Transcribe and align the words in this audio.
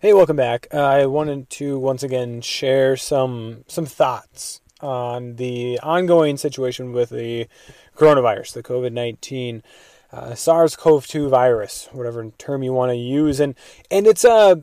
Hey, 0.00 0.12
welcome 0.12 0.36
back. 0.36 0.68
Uh, 0.72 0.80
I 0.80 1.06
wanted 1.06 1.50
to 1.50 1.76
once 1.76 2.04
again 2.04 2.40
share 2.40 2.96
some 2.96 3.64
some 3.66 3.84
thoughts 3.84 4.60
on 4.80 5.34
the 5.34 5.80
ongoing 5.82 6.36
situation 6.36 6.92
with 6.92 7.10
the 7.10 7.48
coronavirus, 7.96 8.52
the 8.52 8.62
COVID 8.62 8.92
nineteen 8.92 9.64
uh, 10.12 10.36
SARS-CoV-2 10.36 11.28
virus, 11.28 11.88
whatever 11.90 12.30
term 12.38 12.62
you 12.62 12.72
want 12.72 12.92
to 12.92 12.96
use, 12.96 13.40
and 13.40 13.56
and 13.90 14.06
it's 14.06 14.22
a 14.22 14.30
uh, 14.30 14.56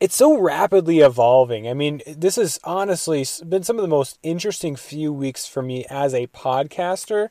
it's 0.00 0.16
so 0.16 0.38
rapidly 0.38 0.98
evolving. 0.98 1.66
I 1.66 1.72
mean, 1.72 2.02
this 2.06 2.36
has 2.36 2.60
honestly 2.62 3.24
been 3.48 3.62
some 3.62 3.76
of 3.76 3.82
the 3.82 3.88
most 3.88 4.18
interesting 4.22 4.76
few 4.76 5.14
weeks 5.14 5.46
for 5.46 5.62
me 5.62 5.86
as 5.88 6.12
a 6.12 6.26
podcaster, 6.26 7.30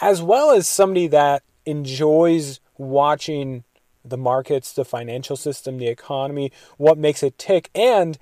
as 0.00 0.20
well 0.20 0.50
as 0.50 0.66
somebody 0.66 1.06
that 1.06 1.44
enjoys 1.64 2.58
watching 2.76 3.62
the 4.04 4.16
markets, 4.16 4.72
the 4.72 4.84
financial 4.84 5.36
system, 5.36 5.78
the 5.78 5.88
economy, 5.88 6.52
what 6.76 6.98
makes 6.98 7.22
it 7.22 7.38
tick. 7.38 7.70
And 7.74 8.18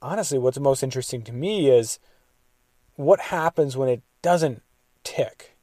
honestly, 0.00 0.38
what's 0.38 0.58
most 0.58 0.82
interesting 0.82 1.22
to 1.22 1.32
me 1.32 1.68
is 1.68 1.98
what 2.96 3.20
happens 3.20 3.76
when 3.76 3.88
it 3.88 4.02
doesn't 4.22 4.62
tick, 5.02 5.56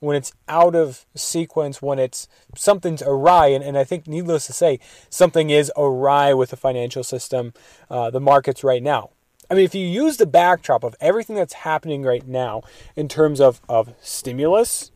when 0.00 0.16
it's 0.16 0.32
out 0.48 0.74
of 0.74 1.06
sequence, 1.14 1.80
when 1.80 1.98
it's 1.98 2.26
something's 2.56 3.02
awry. 3.02 3.48
And, 3.48 3.62
and 3.62 3.78
I 3.78 3.84
think, 3.84 4.06
needless 4.06 4.46
to 4.46 4.52
say, 4.52 4.80
something 5.10 5.50
is 5.50 5.70
awry 5.76 6.34
with 6.34 6.50
the 6.50 6.56
financial 6.56 7.04
system, 7.04 7.52
uh, 7.90 8.10
the 8.10 8.20
markets 8.20 8.64
right 8.64 8.82
now. 8.82 9.10
I 9.50 9.54
mean, 9.54 9.64
if 9.64 9.74
you 9.74 9.86
use 9.86 10.16
the 10.16 10.26
backdrop 10.26 10.82
of 10.82 10.96
everything 11.00 11.36
that's 11.36 11.52
happening 11.52 12.02
right 12.02 12.26
now 12.26 12.62
in 12.96 13.06
terms 13.06 13.40
of, 13.40 13.60
of 13.68 13.94
stimulus, 14.00 14.90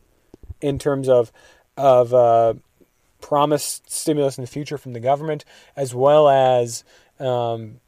in 0.61 0.79
terms 0.79 1.07
of 1.07 1.31
of 1.77 2.11
uh, 2.13 2.55
promised 3.27 3.91
stimulus 3.91 4.37
in 4.37 4.43
the 4.43 4.47
future 4.47 4.77
from 4.77 4.93
the 4.93 5.01
government, 5.01 5.43
as 5.75 5.93
well 5.93 6.29
as 6.29 6.85
um, 7.19 7.81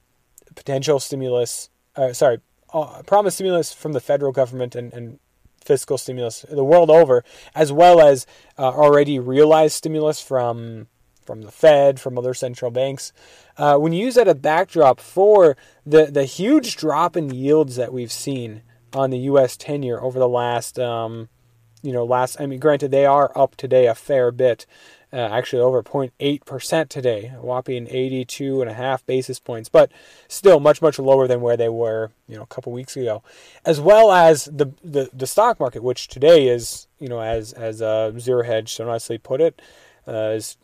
potential 0.54 1.00
stimulus. 1.00 1.70
Uh, 1.96 2.12
sorry, 2.12 2.40
uh, 2.74 3.02
promised 3.04 3.38
stimulus 3.38 3.72
from 3.72 3.94
the 3.94 4.02
federal 4.02 4.34
government 4.34 4.76
and, 4.76 4.92
and 4.92 5.18
fiscal 5.64 5.98
stimulus 5.98 6.46
the 6.50 6.64
world 6.64 6.90
over, 6.90 7.24
as 7.56 7.72
well 7.72 8.02
as 8.02 8.28
uh, 8.58 8.64
already 8.64 9.18
realized 9.18 9.76
stimulus 9.76 10.22
from 10.22 10.88
from 11.26 11.44
the 11.44 11.52
Fed, 11.52 12.02
from 12.02 12.18
other 12.18 12.34
central 12.34 12.72
banks. 12.72 13.14
Uh, 13.56 13.78
when 13.78 13.94
you 13.94 14.04
use 14.04 14.16
that 14.16 14.28
as 14.28 14.32
a 14.32 14.36
backdrop 14.36 15.00
for 15.00 15.56
the 15.86 16.08
the 16.08 16.26
huge 16.26 16.76
drop 16.76 17.16
in 17.16 17.34
yields 17.34 17.78
that 17.78 17.94
we've 17.94 18.12
seen 18.12 18.62
on 18.92 19.10
the 19.10 19.20
U.S. 19.20 19.56
ten-year 19.56 20.00
over 20.02 20.20
the 20.20 20.28
last, 20.28 20.78
um, 20.80 21.30
you 21.82 21.94
know, 21.94 22.04
last. 22.04 22.42
I 22.42 22.46
mean, 22.46 22.60
granted, 22.60 22.92
they 22.92 23.06
are 23.06 23.32
up 23.38 23.56
today 23.56 23.88
a 23.88 23.96
fair 23.96 24.32
bit, 24.32 24.66
uh, 25.12 25.18
actually 25.18 25.62
over 25.62 25.82
0.8% 25.82 26.90
today, 26.90 27.34
a 27.36 27.42
whopping 27.42 27.88
82 27.90 28.62
and 28.62 28.70
a 28.70 28.74
half 28.74 29.06
basis 29.06 29.40
points, 29.40 29.70
but 29.70 29.92
still 30.28 30.60
much, 30.60 30.82
much 30.82 31.00
lower 31.00 31.28
than 31.28 31.42
where 31.42 31.58
they 31.58 31.70
were, 31.70 32.12
you 32.28 32.36
know, 32.36 32.44
a 32.44 32.48
couple 32.48 32.72
weeks 32.72 32.96
ago, 32.96 33.24
as 33.66 33.82
well 33.82 34.12
as 34.12 34.46
the, 34.46 34.72
the, 34.84 35.10
the 35.14 35.28
stock 35.28 35.60
market, 35.60 35.84
which 35.84 36.08
today 36.08 36.48
is, 36.48 36.88
you 37.00 37.08
know, 37.08 37.22
as, 37.22 37.54
as 37.54 37.82
uh, 37.82 38.12
Zero 38.20 38.44
Hedge 38.44 38.74
so 38.74 38.86
nicely 38.86 39.18
put 39.18 39.42
it, 39.42 39.62
uh, 40.08 40.34
is 40.36 40.58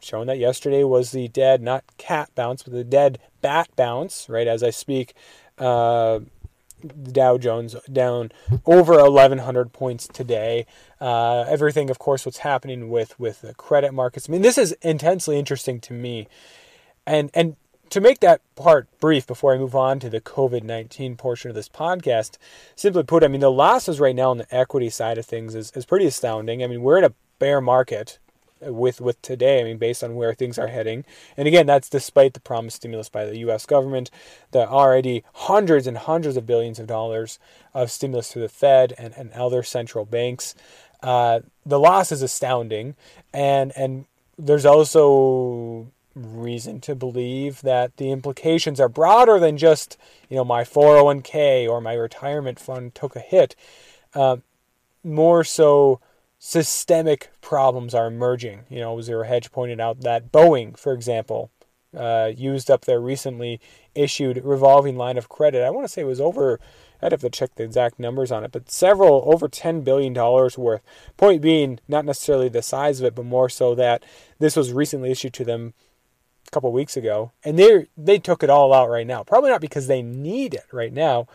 showing 0.00 0.26
that 0.28 0.38
yesterday 0.38 0.84
was 0.84 1.10
the 1.10 1.28
dead, 1.28 1.60
not 1.60 1.84
cat 1.96 2.30
bounce, 2.34 2.62
but 2.62 2.72
the 2.72 2.84
dead 2.84 3.18
bat 3.40 3.68
bounce, 3.74 4.28
right, 4.28 4.46
as 4.46 4.62
I 4.62 4.70
speak, 4.70 5.14
uh, 5.58 6.20
the 6.82 7.12
Dow 7.12 7.38
Jones 7.38 7.74
down 7.92 8.32
over 8.66 8.94
1,100 8.94 9.72
points 9.72 10.08
today. 10.08 10.66
Uh, 11.00 11.42
everything, 11.48 11.90
of 11.90 11.98
course, 11.98 12.24
what's 12.26 12.38
happening 12.38 12.90
with 12.90 13.18
with 13.18 13.40
the 13.40 13.54
credit 13.54 13.92
markets. 13.92 14.28
I 14.28 14.32
mean, 14.32 14.42
this 14.42 14.58
is 14.58 14.72
intensely 14.82 15.38
interesting 15.38 15.80
to 15.80 15.92
me, 15.92 16.28
and 17.06 17.30
and 17.34 17.56
to 17.90 18.00
make 18.00 18.20
that 18.20 18.40
part 18.54 18.86
brief 19.00 19.26
before 19.26 19.54
I 19.54 19.58
move 19.58 19.74
on 19.74 19.98
to 20.00 20.10
the 20.10 20.20
COVID 20.20 20.62
19 20.62 21.16
portion 21.16 21.50
of 21.50 21.54
this 21.54 21.68
podcast, 21.68 22.36
simply 22.76 23.02
put, 23.02 23.24
I 23.24 23.28
mean, 23.28 23.40
the 23.40 23.50
losses 23.50 24.00
right 24.00 24.14
now 24.14 24.30
on 24.30 24.38
the 24.38 24.54
equity 24.54 24.90
side 24.90 25.18
of 25.18 25.26
things 25.26 25.54
is, 25.54 25.70
is 25.72 25.86
pretty 25.86 26.06
astounding. 26.06 26.62
I 26.62 26.66
mean, 26.66 26.82
we're 26.82 26.98
in 26.98 27.04
a 27.04 27.14
bear 27.38 27.60
market 27.60 28.18
with 28.60 29.00
with 29.00 29.20
today. 29.22 29.60
I 29.60 29.64
mean, 29.64 29.78
based 29.78 30.02
on 30.02 30.14
where 30.14 30.34
things 30.34 30.58
are 30.58 30.68
heading, 30.68 31.04
and 31.36 31.48
again, 31.48 31.66
that's 31.66 31.88
despite 31.88 32.34
the 32.34 32.40
promised 32.40 32.76
stimulus 32.76 33.08
by 33.08 33.24
the 33.24 33.38
U.S. 33.38 33.66
government, 33.66 34.10
the 34.50 34.68
already 34.68 35.24
hundreds 35.34 35.86
and 35.86 35.98
hundreds 35.98 36.36
of 36.36 36.46
billions 36.46 36.78
of 36.78 36.86
dollars 36.86 37.38
of 37.74 37.90
stimulus 37.90 38.32
through 38.32 38.42
the 38.42 38.48
Fed 38.48 38.94
and, 38.98 39.14
and 39.16 39.32
other 39.32 39.62
central 39.62 40.04
banks. 40.04 40.54
Uh, 41.02 41.40
the 41.64 41.78
loss 41.78 42.10
is 42.10 42.22
astounding, 42.22 42.96
and 43.32 43.72
and 43.76 44.06
there's 44.38 44.66
also 44.66 45.88
reason 46.14 46.80
to 46.80 46.94
believe 46.94 47.60
that 47.62 47.96
the 47.96 48.10
implications 48.10 48.80
are 48.80 48.88
broader 48.88 49.38
than 49.38 49.56
just 49.56 49.96
you 50.28 50.36
know 50.36 50.44
my 50.44 50.62
401k 50.64 51.68
or 51.68 51.80
my 51.80 51.94
retirement 51.94 52.58
fund 52.58 52.94
took 52.94 53.16
a 53.16 53.20
hit. 53.20 53.54
Uh, 54.14 54.38
more 55.04 55.44
so 55.44 56.00
systemic 56.38 57.30
problems 57.40 57.94
are 57.94 58.06
emerging. 58.06 58.64
You 58.68 58.80
know, 58.80 59.00
Zero 59.00 59.24
Hedge 59.24 59.50
pointed 59.50 59.80
out 59.80 60.00
that 60.02 60.30
Boeing, 60.32 60.78
for 60.78 60.92
example, 60.92 61.50
uh, 61.96 62.30
used 62.36 62.70
up 62.70 62.84
their 62.84 63.00
recently 63.00 63.60
issued 63.94 64.44
revolving 64.44 64.96
line 64.96 65.16
of 65.16 65.28
credit. 65.28 65.64
I 65.64 65.70
want 65.70 65.86
to 65.86 65.92
say 65.92 66.02
it 66.02 66.06
was 66.06 66.20
over. 66.20 66.60
I'd 67.00 67.12
have 67.12 67.20
to 67.22 67.30
check 67.30 67.54
the 67.54 67.64
exact 67.64 67.98
numbers 67.98 68.30
on 68.30 68.44
it, 68.44 68.52
but 68.52 68.70
several 68.70 69.22
over 69.26 69.48
ten 69.48 69.82
billion 69.82 70.12
dollars 70.12 70.58
worth. 70.58 70.82
Point 71.16 71.40
being, 71.40 71.80
not 71.88 72.04
necessarily 72.04 72.48
the 72.48 72.62
size 72.62 73.00
of 73.00 73.06
it, 73.06 73.14
but 73.14 73.24
more 73.24 73.48
so 73.48 73.74
that 73.76 74.04
this 74.38 74.56
was 74.56 74.72
recently 74.72 75.10
issued 75.10 75.32
to 75.34 75.44
them 75.44 75.74
a 76.46 76.50
couple 76.50 76.72
weeks 76.72 76.96
ago, 76.96 77.32
and 77.44 77.58
they 77.58 77.86
they 77.96 78.18
took 78.18 78.42
it 78.42 78.50
all 78.50 78.74
out 78.74 78.90
right 78.90 79.06
now. 79.06 79.22
Probably 79.22 79.50
not 79.50 79.60
because 79.60 79.86
they 79.86 80.02
need 80.02 80.54
it 80.54 80.66
right 80.72 80.92
now, 80.92 81.26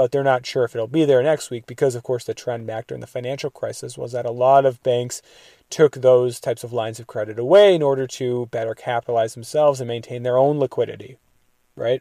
but 0.00 0.12
they're 0.12 0.24
not 0.24 0.46
sure 0.46 0.64
if 0.64 0.74
it'll 0.74 0.86
be 0.86 1.04
there 1.04 1.22
next 1.22 1.50
week 1.50 1.66
because, 1.66 1.94
of 1.94 2.02
course, 2.02 2.24
the 2.24 2.32
trend 2.32 2.66
back 2.66 2.86
during 2.86 3.02
the 3.02 3.06
financial 3.06 3.50
crisis 3.50 3.98
was 3.98 4.12
that 4.12 4.24
a 4.24 4.30
lot 4.30 4.64
of 4.64 4.82
banks 4.82 5.20
took 5.68 5.96
those 5.96 6.40
types 6.40 6.64
of 6.64 6.72
lines 6.72 6.98
of 6.98 7.06
credit 7.06 7.38
away 7.38 7.74
in 7.74 7.82
order 7.82 8.06
to 8.06 8.46
better 8.46 8.74
capitalize 8.74 9.34
themselves 9.34 9.78
and 9.78 9.88
maintain 9.88 10.22
their 10.22 10.38
own 10.38 10.58
liquidity, 10.58 11.18
right? 11.76 12.00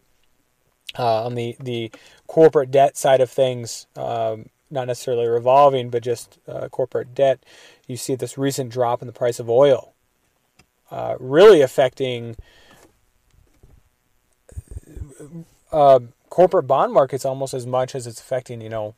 Uh, 0.98 1.26
on 1.26 1.36
the, 1.36 1.58
the 1.60 1.92
corporate 2.26 2.72
debt 2.72 2.96
side 2.96 3.20
of 3.20 3.30
things, 3.30 3.86
um, 3.98 4.46
not 4.72 4.88
necessarily 4.88 5.28
revolving, 5.28 5.90
but 5.90 6.02
just 6.02 6.40
uh, 6.48 6.70
corporate 6.70 7.14
debt, 7.14 7.44
you 7.86 7.98
see 7.98 8.16
this 8.16 8.38
recent 8.38 8.72
drop 8.72 9.02
in 9.02 9.08
the 9.08 9.12
price 9.12 9.42
of 9.42 9.50
oil, 9.50 9.92
uh, 10.90 11.18
really 11.20 11.60
affecting 11.60 12.38
uh, 15.74 16.00
corporate 16.30 16.68
bond 16.68 16.94
markets 16.94 17.26
almost 17.26 17.54
as 17.54 17.66
much 17.66 17.96
as 17.96 18.08
it's 18.08 18.20
affecting, 18.20 18.62
you 18.62 18.70
know, 18.70 18.96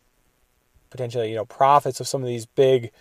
potentially, 0.90 1.30
you 1.30 1.36
know, 1.36 1.46
profits 1.46 2.00
of 2.00 2.08
some 2.08 2.22
of 2.22 2.28
these 2.28 2.46
big 2.46 2.92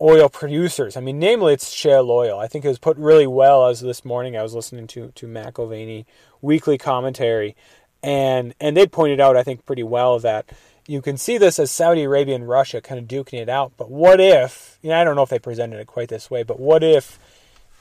oil 0.00 0.28
producers. 0.28 0.96
I 0.96 1.00
mean, 1.00 1.18
namely, 1.18 1.54
it's 1.54 1.70
shale 1.70 2.10
oil. 2.10 2.38
I 2.38 2.46
think 2.46 2.64
it 2.64 2.68
was 2.68 2.78
put 2.78 2.96
really 2.96 3.26
well 3.26 3.66
as 3.66 3.80
this 3.80 4.04
morning 4.04 4.36
I 4.36 4.42
was 4.42 4.54
listening 4.54 4.86
to 4.88 5.12
to 5.14 5.26
McAlvany 5.26 6.04
weekly 6.40 6.78
commentary, 6.78 7.56
and 8.02 8.54
and 8.60 8.76
they 8.76 8.86
pointed 8.86 9.20
out, 9.20 9.36
I 9.36 9.42
think, 9.42 9.66
pretty 9.66 9.82
well 9.82 10.18
that 10.20 10.48
you 10.86 11.02
can 11.02 11.16
see 11.16 11.36
this 11.36 11.58
as 11.58 11.70
Saudi 11.70 12.04
Arabia 12.04 12.34
and 12.34 12.48
Russia 12.48 12.80
kind 12.80 12.98
of 12.98 13.06
duking 13.06 13.40
it 13.40 13.48
out. 13.48 13.72
But 13.76 13.90
what 13.90 14.20
if? 14.20 14.78
You 14.82 14.90
know, 14.90 15.00
I 15.00 15.04
don't 15.04 15.16
know 15.16 15.22
if 15.22 15.28
they 15.28 15.38
presented 15.38 15.78
it 15.78 15.86
quite 15.86 16.08
this 16.08 16.30
way, 16.30 16.42
but 16.42 16.60
what 16.60 16.82
if? 16.82 17.18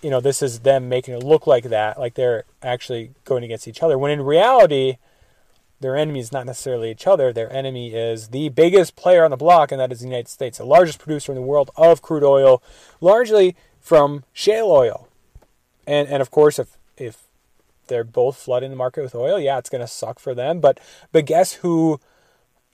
You 0.03 0.11
know, 0.11 0.21
this 0.21 0.43
is 0.43 0.59
them 0.59 0.89
making 0.89 1.15
it 1.15 1.23
look 1.23 1.47
like 1.47 1.63
that, 1.65 1.99
like 1.99 2.13
they're 2.13 2.43
actually 2.61 3.11
going 3.25 3.43
against 3.43 3.67
each 3.67 3.81
other. 3.81 3.97
When 3.97 4.11
in 4.11 4.21
reality, 4.21 4.97
their 5.79 5.95
enemy 5.95 6.19
is 6.19 6.31
not 6.31 6.45
necessarily 6.45 6.89
each 6.91 7.05
other. 7.05 7.31
Their 7.31 7.51
enemy 7.53 7.93
is 7.93 8.29
the 8.29 8.49
biggest 8.49 8.95
player 8.95 9.23
on 9.23 9.31
the 9.31 9.37
block, 9.37 9.71
and 9.71 9.79
that 9.79 9.91
is 9.91 9.99
the 9.99 10.07
United 10.07 10.27
States, 10.27 10.57
the 10.57 10.65
largest 10.65 10.99
producer 10.99 11.31
in 11.31 11.35
the 11.35 11.41
world 11.41 11.69
of 11.75 12.01
crude 12.01 12.23
oil, 12.23 12.63
largely 12.99 13.55
from 13.79 14.23
shale 14.33 14.71
oil. 14.71 15.07
And 15.85 16.07
and 16.07 16.21
of 16.21 16.31
course, 16.31 16.59
if 16.59 16.77
if 16.97 17.23
they're 17.87 18.03
both 18.03 18.37
flooding 18.37 18.71
the 18.71 18.75
market 18.75 19.01
with 19.01 19.15
oil, 19.15 19.39
yeah, 19.39 19.57
it's 19.57 19.69
going 19.69 19.81
to 19.81 19.87
suck 19.87 20.19
for 20.19 20.33
them. 20.33 20.59
But 20.59 20.79
but 21.11 21.25
guess 21.25 21.53
who 21.53 21.99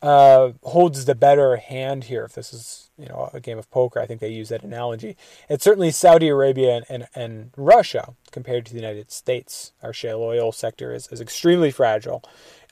uh, 0.03 0.51
holds 0.63 1.05
the 1.05 1.15
better 1.15 1.55
hand 1.55 2.05
here. 2.05 2.25
If 2.25 2.33
this 2.33 2.53
is 2.53 2.89
you 2.97 3.07
know 3.07 3.29
a 3.33 3.39
game 3.39 3.57
of 3.57 3.71
poker, 3.71 4.01
I 4.01 4.05
think 4.05 4.19
they 4.19 4.29
use 4.29 4.50
that 4.50 4.63
analogy. 4.63 5.15
It's 5.50 5.63
certainly 5.63 5.91
Saudi 5.91 6.27
Arabia 6.27 6.75
and, 6.75 6.85
and, 6.89 7.07
and 7.15 7.51
Russia 7.55 8.13
compared 8.31 8.65
to 8.65 8.73
the 8.73 8.79
United 8.79 9.11
States. 9.11 9.71
Our 9.81 9.94
shale 9.94 10.21
oil 10.21 10.51
sector 10.51 10.94
is, 10.94 11.07
is 11.07 11.21
extremely 11.21 11.71
fragile 11.71 12.21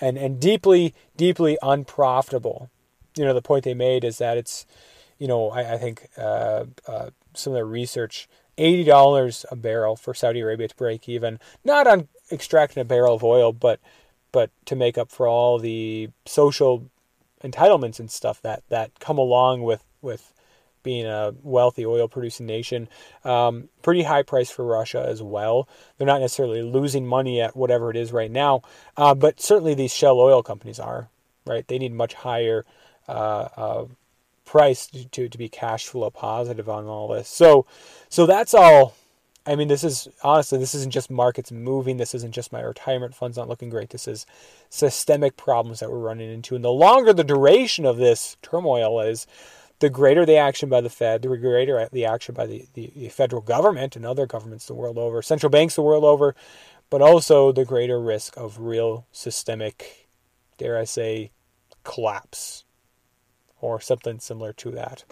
and, 0.02 0.18
and 0.18 0.40
deeply, 0.40 0.94
deeply 1.16 1.58
unprofitable. 1.62 2.70
You 3.16 3.24
know, 3.24 3.34
the 3.34 3.42
point 3.42 3.64
they 3.64 3.74
made 3.74 4.04
is 4.04 4.18
that 4.18 4.38
it's, 4.38 4.66
you 5.18 5.28
know, 5.28 5.52
I, 5.52 5.76
I 5.76 5.78
think 5.78 6.08
uh, 6.18 6.66
uh, 6.88 7.12
some 7.34 7.54
of 7.54 7.58
the 7.58 7.66
research, 7.66 8.28
$80 8.58 9.46
a 9.50 9.56
barrel 9.56 9.96
for 9.96 10.14
Saudi 10.14 10.42
Arabia 10.42 10.68
to 10.68 10.76
break 10.76 11.08
even, 11.08 11.40
not 11.64 11.88
on 11.88 12.08
extracting 12.32 12.82
a 12.82 12.86
barrel 12.86 13.16
of 13.16 13.24
oil, 13.24 13.54
but 13.54 13.80
but 14.34 14.50
to 14.66 14.78
make 14.78 14.98
up 14.98 15.12
for 15.12 15.28
all 15.28 15.60
the 15.60 16.10
social 16.26 16.90
entitlements 17.44 18.00
and 18.00 18.10
stuff 18.10 18.42
that 18.42 18.64
that 18.70 19.00
come 19.00 19.18
along 19.18 19.64
with 19.64 19.84
with 20.02 20.34
being 20.84 21.06
a 21.06 21.34
wealthy 21.44 21.86
oil 21.86 22.08
producing 22.08 22.46
nation. 22.46 22.90
Um, 23.24 23.70
pretty 23.82 24.04
high 24.04 24.24
price 24.24 24.50
for 24.50 24.66
Russia 24.66 25.06
as 25.08 25.22
well. 25.22 25.68
They're 25.98 26.08
not 26.08 26.22
necessarily 26.22 26.62
losing 26.62 27.06
money 27.06 27.42
at 27.42 27.56
whatever 27.56 27.90
it 27.90 27.98
is 27.98 28.12
right 28.12 28.32
now, 28.32 28.62
uh, 28.98 29.16
but 29.16 29.40
certainly 29.42 29.74
these 29.74 29.94
shale 29.94 30.20
oil 30.20 30.44
companies 30.44 30.80
are 30.80 31.10
right. 31.46 31.68
They 31.68 31.78
need 31.78 31.94
much 31.94 32.14
higher 32.14 32.66
uh, 33.08 33.48
uh, 33.56 33.86
price 34.46 34.88
to, 34.88 35.30
to, 35.30 35.38
be 35.38 35.50
cash 35.50 35.88
flow 35.88 36.10
positive 36.10 36.70
on 36.70 36.86
all 36.86 37.08
this. 37.08 37.28
So 37.28 37.66
so 38.10 38.26
that's 38.26 38.54
all 38.54 38.96
I 39.46 39.56
mean, 39.56 39.70
this 39.70 39.84
is 39.84 40.08
honestly, 40.24 40.60
this 40.60 40.76
isn't 40.76 40.92
just 40.92 41.10
markets 41.10 41.52
moving. 41.52 41.98
This 41.98 42.14
isn't 42.14 42.34
just 42.34 42.52
my 42.52 42.62
retirement 42.62 43.16
funds 43.16 43.38
not 43.38 43.50
looking 43.50 43.70
great. 43.70 43.90
This 43.90 44.08
is 44.08 44.26
systemic 44.70 45.36
problems 45.36 45.80
that 45.80 45.90
we're 45.90 45.98
running 45.98 46.32
into. 46.32 46.56
And 46.56 46.64
the 46.64 46.72
longer 46.72 47.12
the 47.12 47.24
duration 47.24 47.86
of 47.86 47.98
this 47.98 48.38
turmoil 48.44 49.02
is, 49.02 49.26
the 49.82 49.90
greater 49.90 50.26
the 50.26 50.38
action 50.38 50.70
by 50.70 50.80
the 50.80 50.90
Fed, 50.90 51.24
the 51.24 51.38
greater 51.38 51.90
the 51.92 52.06
action 52.06 52.34
by 52.34 52.46
the, 52.46 52.68
the, 52.76 52.92
the 52.96 53.10
federal 53.10 53.42
government 53.42 53.96
and 53.96 54.06
other 54.06 54.28
governments 54.28 54.68
the 54.68 54.76
world 54.76 54.98
over, 54.98 55.22
central 55.22 55.50
banks 55.50 55.76
the 55.76 55.82
world 55.82 56.04
over, 56.04 56.36
but 56.90 57.02
also 57.02 57.52
the 57.52 57.66
greater 57.66 58.00
risk 58.00 58.38
of 58.38 58.60
real 58.60 59.08
systemic, 59.12 60.08
dare 60.58 60.78
I 60.78 60.84
say, 60.84 61.32
collapse 61.84 62.64
or 63.60 63.82
something 63.82 64.20
similar 64.20 64.54
to 64.54 64.72
that. 64.72 65.04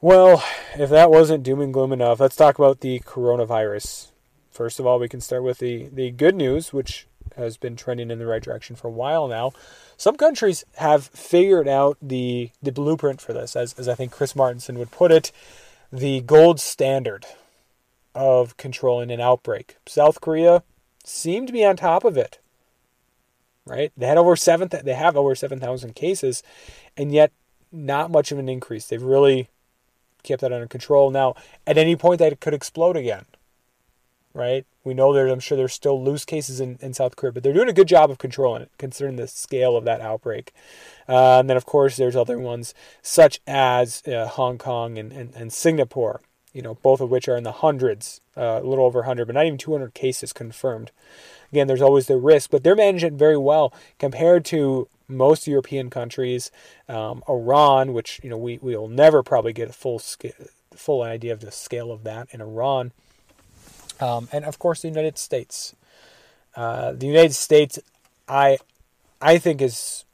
Well, 0.00 0.42
if 0.78 0.88
that 0.88 1.10
wasn't 1.10 1.44
doom 1.44 1.60
and 1.60 1.72
gloom 1.72 1.92
enough, 1.92 2.20
let's 2.20 2.36
talk 2.36 2.58
about 2.58 2.80
the 2.80 3.00
coronavirus. 3.00 4.10
First 4.50 4.80
of 4.80 4.86
all, 4.86 4.98
we 4.98 5.08
can 5.08 5.20
start 5.20 5.42
with 5.42 5.58
the, 5.58 5.88
the 5.92 6.10
good 6.10 6.34
news, 6.34 6.72
which 6.72 7.06
has 7.36 7.56
been 7.56 7.76
trending 7.76 8.10
in 8.10 8.18
the 8.18 8.26
right 8.26 8.42
direction 8.42 8.76
for 8.76 8.88
a 8.88 8.92
while 8.92 9.28
now. 9.28 9.52
Some 9.96 10.16
countries 10.16 10.64
have 10.76 11.06
figured 11.06 11.68
out 11.68 11.98
the, 12.00 12.50
the 12.62 12.72
blueprint 12.72 13.20
for 13.20 13.32
this, 13.32 13.56
as, 13.56 13.74
as 13.74 13.88
I 13.88 13.94
think 13.94 14.12
Chris 14.12 14.34
Martenson 14.34 14.76
would 14.78 14.90
put 14.90 15.12
it, 15.12 15.32
the 15.92 16.20
gold 16.20 16.60
standard 16.60 17.26
of 18.14 18.56
controlling 18.56 19.10
an 19.10 19.20
outbreak. 19.20 19.76
South 19.86 20.20
Korea 20.20 20.62
seemed 21.04 21.46
to 21.48 21.52
be 21.52 21.64
on 21.64 21.76
top 21.76 22.04
of 22.04 22.16
it. 22.16 22.38
Right? 23.66 23.92
They 23.96 24.06
had 24.06 24.18
over 24.18 24.36
seven 24.36 24.68
they 24.70 24.94
have 24.94 25.16
over 25.16 25.34
7,000 25.34 25.94
cases 25.94 26.42
and 26.96 27.12
yet 27.12 27.32
not 27.72 28.10
much 28.10 28.30
of 28.30 28.38
an 28.38 28.48
increase. 28.48 28.86
They've 28.86 29.02
really 29.02 29.48
kept 30.22 30.40
that 30.42 30.52
under 30.52 30.66
control. 30.66 31.10
Now, 31.10 31.34
at 31.66 31.78
any 31.78 31.96
point, 31.96 32.18
that 32.18 32.40
could 32.40 32.54
explode 32.54 32.96
again, 32.96 33.24
right? 34.34 34.66
We 34.82 34.94
know 34.94 35.12
there, 35.12 35.28
I'm 35.28 35.40
sure 35.40 35.56
there's 35.56 35.72
still 35.72 36.02
loose 36.02 36.24
cases 36.24 36.60
in, 36.60 36.78
in 36.82 36.92
South 36.92 37.16
Korea, 37.16 37.32
but 37.32 37.42
they're 37.42 37.52
doing 37.52 37.68
a 37.68 37.74
good 37.74 37.88
job 37.88 38.10
of 38.10 38.18
controlling 38.18 38.62
it, 38.62 38.70
considering 38.78 39.16
the 39.16 39.28
scale 39.28 39.76
of 39.76 39.84
that 39.84 40.00
outbreak. 40.00 40.52
Uh, 41.08 41.38
and 41.38 41.48
then, 41.48 41.56
of 41.56 41.64
course, 41.64 41.96
there's 41.96 42.16
other 42.16 42.38
ones 42.38 42.74
such 43.00 43.40
as 43.46 44.06
uh, 44.08 44.26
Hong 44.26 44.58
Kong 44.58 44.98
and, 44.98 45.12
and, 45.12 45.34
and, 45.34 45.52
Singapore, 45.52 46.20
you 46.52 46.62
know, 46.62 46.74
both 46.74 47.00
of 47.00 47.10
which 47.10 47.28
are 47.28 47.36
in 47.36 47.44
the 47.44 47.52
hundreds, 47.52 48.20
uh, 48.36 48.60
a 48.62 48.66
little 48.66 48.84
over 48.84 49.00
100, 49.00 49.26
but 49.26 49.34
not 49.34 49.46
even 49.46 49.58
200 49.58 49.94
cases 49.94 50.32
confirmed. 50.32 50.90
Again, 51.52 51.68
there's 51.68 51.82
always 51.82 52.06
the 52.06 52.16
risk, 52.16 52.50
but 52.50 52.64
they're 52.64 52.74
managing 52.74 53.14
it 53.14 53.18
very 53.18 53.36
well 53.36 53.72
compared 53.98 54.44
to 54.46 54.88
most 55.06 55.46
European 55.46 55.90
countries, 55.90 56.50
um, 56.88 57.22
Iran, 57.28 57.92
which 57.92 58.20
you 58.22 58.30
know 58.30 58.38
we 58.38 58.58
we 58.62 58.74
will 58.74 58.88
never 58.88 59.22
probably 59.22 59.52
get 59.52 59.70
a 59.70 59.72
full 59.72 59.98
scale, 59.98 60.32
full 60.74 61.02
idea 61.02 61.32
of 61.32 61.40
the 61.40 61.52
scale 61.52 61.92
of 61.92 62.04
that 62.04 62.28
in 62.32 62.40
Iran, 62.40 62.92
um, 64.04 64.28
and 64.32 64.44
of 64.44 64.58
course 64.58 64.82
the 64.82 64.88
United 64.88 65.18
States. 65.18 65.74
Uh, 66.54 66.92
the 66.92 67.06
United 67.06 67.34
States, 67.34 67.78
I 68.28 68.58
I 69.20 69.38
think 69.38 69.60
is 69.60 70.04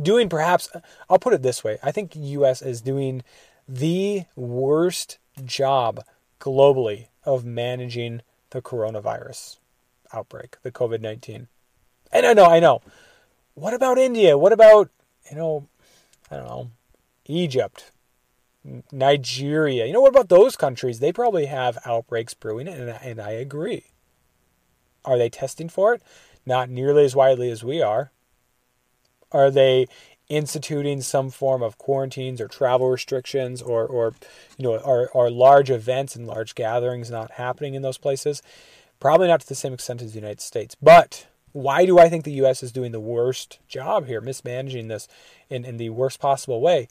doing 0.00 0.28
perhaps 0.28 0.68
I'll 1.08 1.18
put 1.18 1.34
it 1.34 1.42
this 1.42 1.64
way. 1.64 1.78
I 1.82 1.90
think 1.92 2.14
U.S. 2.14 2.62
is 2.62 2.80
doing 2.80 3.22
the 3.68 4.24
worst 4.36 5.18
job 5.44 6.04
globally 6.40 7.08
of 7.24 7.44
managing 7.44 8.22
the 8.50 8.62
coronavirus 8.62 9.58
outbreak, 10.12 10.56
the 10.62 10.70
COVID 10.70 11.00
nineteen. 11.00 11.48
And 12.10 12.24
I 12.24 12.32
know, 12.32 12.46
I 12.46 12.60
know 12.60 12.80
what 13.58 13.74
about 13.74 13.98
India? 13.98 14.38
What 14.38 14.52
about, 14.52 14.88
you 15.30 15.36
know, 15.36 15.66
I 16.30 16.36
don't 16.36 16.46
know, 16.46 16.70
Egypt, 17.26 17.90
Nigeria? 18.92 19.86
You 19.86 19.92
know, 19.92 20.00
what 20.00 20.14
about 20.14 20.28
those 20.28 20.56
countries? 20.56 21.00
They 21.00 21.12
probably 21.12 21.46
have 21.46 21.78
outbreaks 21.84 22.34
brewing, 22.34 22.68
and, 22.68 22.88
and 22.90 23.20
I 23.20 23.30
agree. 23.30 23.86
Are 25.04 25.18
they 25.18 25.28
testing 25.28 25.68
for 25.68 25.94
it? 25.94 26.02
Not 26.44 26.68
nearly 26.68 27.04
as 27.04 27.16
widely 27.16 27.50
as 27.50 27.64
we 27.64 27.82
are. 27.82 28.10
Are 29.32 29.50
they 29.50 29.86
instituting 30.28 31.00
some 31.00 31.30
form 31.30 31.62
of 31.62 31.78
quarantines 31.78 32.40
or 32.40 32.48
travel 32.48 32.88
restrictions 32.90 33.62
or, 33.62 33.86
or 33.86 34.14
you 34.56 34.64
know, 34.64 34.78
are, 34.78 35.10
are 35.14 35.30
large 35.30 35.70
events 35.70 36.14
and 36.14 36.26
large 36.26 36.54
gatherings 36.54 37.10
not 37.10 37.32
happening 37.32 37.74
in 37.74 37.82
those 37.82 37.98
places? 37.98 38.42
Probably 39.00 39.28
not 39.28 39.40
to 39.40 39.48
the 39.48 39.54
same 39.54 39.72
extent 39.72 40.02
as 40.02 40.12
the 40.12 40.18
United 40.18 40.40
States. 40.40 40.74
But 40.80 41.26
why 41.52 41.86
do 41.86 41.98
I 41.98 42.08
think 42.08 42.24
the 42.24 42.32
U.S. 42.32 42.62
is 42.62 42.72
doing 42.72 42.92
the 42.92 43.00
worst 43.00 43.58
job 43.68 44.06
here, 44.06 44.20
mismanaging 44.20 44.88
this 44.88 45.08
in, 45.48 45.64
in 45.64 45.76
the 45.76 45.90
worst 45.90 46.20
possible 46.20 46.60
way? 46.60 46.88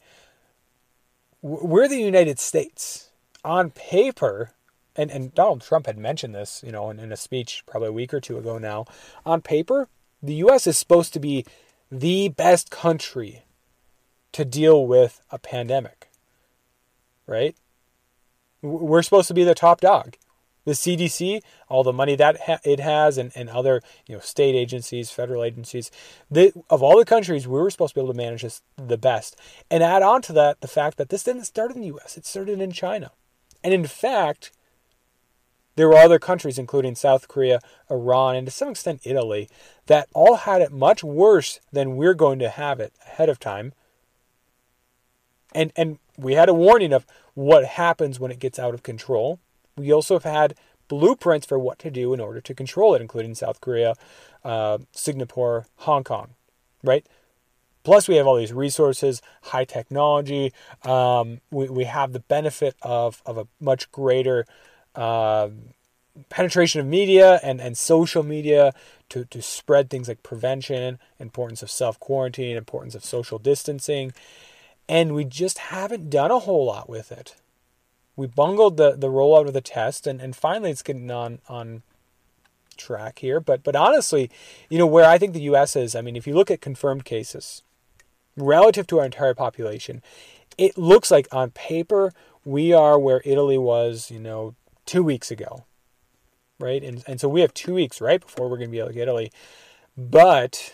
We're 1.41 1.87
the 1.87 2.01
United 2.01 2.39
States. 2.39 3.11
On 3.43 3.69
paper, 3.69 4.51
and, 4.95 5.11
and 5.11 5.33
Donald 5.33 5.61
Trump 5.61 5.85
had 5.85 5.97
mentioned 5.97 6.35
this, 6.35 6.63
you 6.65 6.71
know, 6.71 6.89
in, 6.89 6.99
in 6.99 7.11
a 7.11 7.17
speech 7.17 7.63
probably 7.65 7.89
a 7.89 7.93
week 7.93 8.13
or 8.13 8.19
two 8.19 8.37
ago 8.37 8.57
now. 8.57 8.85
On 9.25 9.41
paper, 9.41 9.87
the 10.21 10.35
U.S. 10.35 10.67
is 10.67 10.77
supposed 10.77 11.13
to 11.13 11.19
be 11.19 11.45
the 11.91 12.29
best 12.29 12.71
country 12.71 13.43
to 14.33 14.43
deal 14.43 14.85
with 14.85 15.21
a 15.31 15.39
pandemic, 15.39 16.09
right? 17.25 17.55
We're 18.61 19.03
supposed 19.03 19.27
to 19.29 19.33
be 19.33 19.43
the 19.43 19.55
top 19.55 19.81
dog 19.81 20.17
the 20.67 20.73
CDC, 20.73 21.41
all 21.69 21.81
the 21.81 21.93
money 21.93 22.17
that 22.17 22.41
ha- 22.41 22.59
it 22.65 22.81
has, 22.81 23.17
and, 23.17 23.31
and 23.35 23.49
other 23.49 23.81
you 24.05 24.13
know 24.13 24.19
state 24.19 24.53
agencies, 24.53 25.09
federal 25.09 25.41
agencies, 25.41 25.89
of 26.69 26.83
all 26.83 26.97
the 26.97 27.05
countries, 27.05 27.47
we 27.47 27.57
were 27.57 27.69
supposed 27.69 27.93
to 27.93 28.01
be 28.01 28.03
able 28.03 28.13
to 28.13 28.17
manage 28.17 28.41
this 28.41 28.61
the 28.75 28.97
best. 28.97 29.37
And 29.71 29.81
add 29.81 30.03
on 30.03 30.21
to 30.23 30.33
that 30.33 30.59
the 30.59 30.67
fact 30.67 30.97
that 30.97 31.07
this 31.07 31.23
didn't 31.23 31.45
start 31.45 31.71
in 31.71 31.79
the 31.79 31.87
U.S; 31.87 32.17
it 32.17 32.25
started 32.25 32.59
in 32.59 32.73
China, 32.73 33.11
and 33.63 33.73
in 33.73 33.87
fact, 33.87 34.51
there 35.77 35.87
were 35.87 35.95
other 35.95 36.19
countries, 36.19 36.59
including 36.59 36.95
South 36.95 37.29
Korea, 37.29 37.61
Iran, 37.89 38.35
and 38.35 38.45
to 38.45 38.51
some 38.51 38.67
extent 38.67 38.99
Italy, 39.05 39.49
that 39.85 40.09
all 40.13 40.35
had 40.35 40.61
it 40.61 40.73
much 40.73 41.01
worse 41.01 41.61
than 41.71 41.95
we're 41.95 42.13
going 42.13 42.39
to 42.39 42.49
have 42.49 42.81
it 42.81 42.91
ahead 43.05 43.29
of 43.29 43.39
time. 43.39 43.71
And 45.55 45.71
and 45.77 45.99
we 46.17 46.33
had 46.33 46.49
a 46.49 46.53
warning 46.53 46.91
of 46.91 47.05
what 47.35 47.63
happens 47.63 48.19
when 48.19 48.31
it 48.31 48.39
gets 48.39 48.59
out 48.59 48.73
of 48.73 48.83
control 48.83 49.39
we 49.77 49.93
also 49.93 50.15
have 50.15 50.23
had 50.23 50.55
blueprints 50.87 51.45
for 51.45 51.59
what 51.59 51.79
to 51.79 51.91
do 51.91 52.13
in 52.13 52.19
order 52.19 52.41
to 52.41 52.53
control 52.53 52.95
it, 52.95 53.01
including 53.01 53.35
South 53.35 53.61
Korea, 53.61 53.95
uh, 54.43 54.79
Singapore, 54.91 55.67
Hong 55.77 56.03
Kong, 56.03 56.29
right? 56.83 57.05
Plus, 57.83 58.07
we 58.07 58.15
have 58.15 58.27
all 58.27 58.35
these 58.35 58.51
resources, 58.51 59.21
high 59.43 59.63
technology. 59.63 60.51
Um, 60.83 61.39
we, 61.51 61.69
we 61.69 61.83
have 61.85 62.11
the 62.11 62.19
benefit 62.19 62.75
of, 62.81 63.21
of 63.25 63.37
a 63.37 63.47
much 63.61 63.89
greater 63.91 64.45
uh, 64.95 65.49
penetration 66.29 66.81
of 66.81 66.87
media 66.87 67.39
and, 67.43 67.61
and 67.61 67.77
social 67.77 68.23
media 68.23 68.73
to, 69.09 69.23
to 69.25 69.41
spread 69.41 69.89
things 69.89 70.09
like 70.09 70.21
prevention, 70.23 70.99
importance 71.19 71.63
of 71.63 71.71
self 71.71 71.99
quarantine, 71.99 72.57
importance 72.57 72.93
of 72.95 73.05
social 73.05 73.39
distancing. 73.39 74.11
And 74.89 75.13
we 75.13 75.23
just 75.23 75.57
haven't 75.57 76.09
done 76.09 76.31
a 76.31 76.39
whole 76.39 76.65
lot 76.65 76.89
with 76.89 77.11
it 77.11 77.35
we 78.17 78.27
bungled 78.27 78.75
the, 78.75 78.93
the 78.97 79.07
rollout 79.07 79.47
of 79.47 79.53
the 79.53 79.61
test, 79.61 80.05
and, 80.05 80.19
and 80.19 80.35
finally 80.35 80.71
it's 80.71 80.81
getting 80.81 81.09
on 81.09 81.39
on 81.47 81.83
track 82.75 83.19
here. 83.19 83.39
But 83.39 83.63
but 83.63 83.75
honestly, 83.75 84.29
you 84.69 84.77
know 84.77 84.87
where 84.87 85.09
I 85.09 85.17
think 85.17 85.33
the 85.33 85.41
U.S. 85.41 85.77
is. 85.77 85.95
I 85.95 86.01
mean, 86.01 86.17
if 86.17 86.27
you 86.27 86.35
look 86.35 86.51
at 86.51 86.59
confirmed 86.59 87.05
cases 87.05 87.61
relative 88.35 88.87
to 88.87 88.99
our 88.99 89.05
entire 89.05 89.33
population, 89.33 90.01
it 90.57 90.77
looks 90.77 91.11
like 91.11 91.27
on 91.31 91.51
paper 91.51 92.11
we 92.43 92.73
are 92.73 92.97
where 92.97 93.21
Italy 93.23 93.57
was, 93.57 94.09
you 94.09 94.19
know, 94.19 94.55
two 94.85 95.03
weeks 95.03 95.29
ago, 95.29 95.65
right? 96.59 96.83
And 96.83 97.03
and 97.07 97.21
so 97.21 97.29
we 97.29 97.41
have 97.41 97.53
two 97.53 97.75
weeks 97.75 98.01
right 98.01 98.19
before 98.19 98.49
we're 98.49 98.57
going 98.57 98.71
to 98.71 98.75
be 98.75 98.83
like 98.83 98.95
Italy, 98.95 99.31
but 99.95 100.73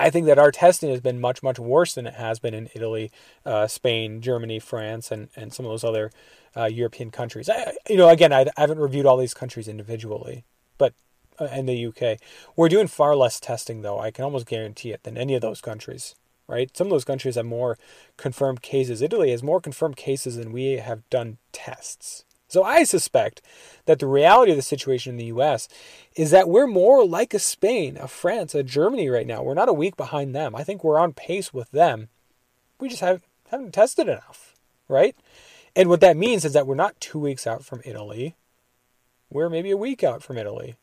I 0.00 0.10
think 0.10 0.26
that 0.26 0.38
our 0.38 0.50
testing 0.50 0.90
has 0.90 1.00
been 1.00 1.20
much, 1.20 1.42
much 1.42 1.58
worse 1.58 1.94
than 1.94 2.06
it 2.06 2.14
has 2.14 2.38
been 2.38 2.54
in 2.54 2.70
Italy, 2.74 3.10
uh, 3.44 3.66
Spain, 3.66 4.20
Germany, 4.20 4.58
France, 4.58 5.10
and, 5.10 5.28
and 5.36 5.52
some 5.52 5.66
of 5.66 5.70
those 5.70 5.84
other 5.84 6.10
uh, 6.56 6.64
European 6.64 7.10
countries. 7.10 7.48
I, 7.48 7.74
you 7.88 7.96
know, 7.96 8.08
again, 8.08 8.32
I, 8.32 8.46
I, 8.56 8.60
haven't 8.60 8.78
reviewed 8.78 9.06
all 9.06 9.16
these 9.16 9.34
countries 9.34 9.68
individually, 9.68 10.44
but 10.78 10.94
uh, 11.38 11.44
in 11.46 11.66
the 11.66 11.86
UK, 11.86 12.18
we're 12.56 12.68
doing 12.68 12.86
far 12.86 13.14
less 13.14 13.38
testing, 13.38 13.82
though. 13.82 14.00
I 14.00 14.10
can 14.10 14.24
almost 14.24 14.46
guarantee 14.46 14.90
it 14.90 15.02
than 15.02 15.18
any 15.18 15.34
of 15.34 15.42
those 15.42 15.60
countries. 15.60 16.14
Right? 16.48 16.76
Some 16.76 16.88
of 16.88 16.90
those 16.90 17.04
countries 17.04 17.36
have 17.36 17.46
more 17.46 17.78
confirmed 18.16 18.60
cases. 18.60 19.02
Italy 19.02 19.30
has 19.30 19.40
more 19.40 19.60
confirmed 19.60 19.96
cases 19.96 20.34
than 20.34 20.50
we 20.50 20.78
have 20.78 21.08
done 21.08 21.38
tests. 21.52 22.24
So 22.50 22.64
I 22.64 22.82
suspect 22.82 23.42
that 23.86 24.00
the 24.00 24.08
reality 24.08 24.50
of 24.50 24.56
the 24.56 24.62
situation 24.62 25.12
in 25.12 25.16
the 25.18 25.32
US 25.36 25.68
is 26.16 26.32
that 26.32 26.48
we're 26.48 26.66
more 26.66 27.06
like 27.06 27.32
a 27.32 27.38
Spain, 27.38 27.96
a 27.96 28.08
France, 28.08 28.56
a 28.56 28.64
Germany 28.64 29.08
right 29.08 29.26
now. 29.26 29.40
We're 29.40 29.54
not 29.54 29.68
a 29.68 29.72
week 29.72 29.96
behind 29.96 30.34
them. 30.34 30.56
I 30.56 30.64
think 30.64 30.82
we're 30.82 30.98
on 30.98 31.12
pace 31.12 31.54
with 31.54 31.70
them. 31.70 32.08
We 32.80 32.88
just 32.88 33.02
haven't, 33.02 33.22
haven't 33.52 33.72
tested 33.72 34.08
enough, 34.08 34.56
right? 34.88 35.14
And 35.76 35.88
what 35.88 36.00
that 36.00 36.16
means 36.16 36.44
is 36.44 36.52
that 36.54 36.66
we're 36.66 36.74
not 36.74 36.98
two 36.98 37.20
weeks 37.20 37.46
out 37.46 37.64
from 37.64 37.82
Italy. 37.84 38.34
We're 39.30 39.48
maybe 39.48 39.70
a 39.70 39.76
week 39.76 40.02
out 40.02 40.20
from 40.20 40.36
Italy, 40.36 40.74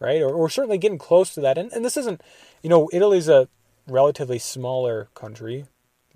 right? 0.00 0.22
Or 0.22 0.34
we're 0.38 0.48
certainly 0.48 0.78
getting 0.78 0.96
close 0.96 1.34
to 1.34 1.42
that. 1.42 1.58
And, 1.58 1.70
and 1.74 1.84
this 1.84 1.98
isn't, 1.98 2.22
you 2.62 2.70
know, 2.70 2.88
Italy's 2.90 3.28
a 3.28 3.48
relatively 3.86 4.38
smaller 4.38 5.08
country, 5.14 5.66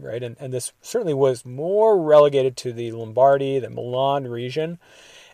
right? 0.02 0.22
And, 0.22 0.36
and 0.40 0.52
this 0.52 0.72
certainly 0.82 1.14
was 1.14 1.44
more 1.44 2.00
relegated 2.00 2.56
to 2.58 2.72
the 2.72 2.92
Lombardy, 2.92 3.58
the 3.58 3.70
Milan 3.70 4.26
region. 4.26 4.78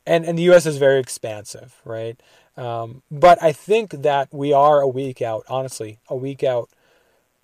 And, 0.07 0.25
and 0.25 0.39
the 0.39 0.45
U.S. 0.45 0.67
is 0.67 0.79
very 0.79 1.01
expansive, 1.01 1.81
right? 1.85 2.21
Um, 2.57 3.03
but 3.11 3.43
I 3.43 3.53
think 3.53 3.91
that 3.91 4.33
we 4.33 4.53
are 4.53 4.81
a 4.81 4.89
week 4.89 5.21
out, 5.21 5.45
honestly, 5.49 5.99
a 6.09 6.17
week 6.17 6.43
out 6.43 6.71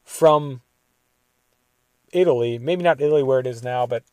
from 0.05 0.63
Italy. 2.13 2.59
Maybe 2.59 2.83
not 2.83 3.01
Italy 3.01 3.23
where 3.23 3.41
it 3.41 3.47
is 3.47 3.63
now, 3.63 3.87
but, 3.87 4.05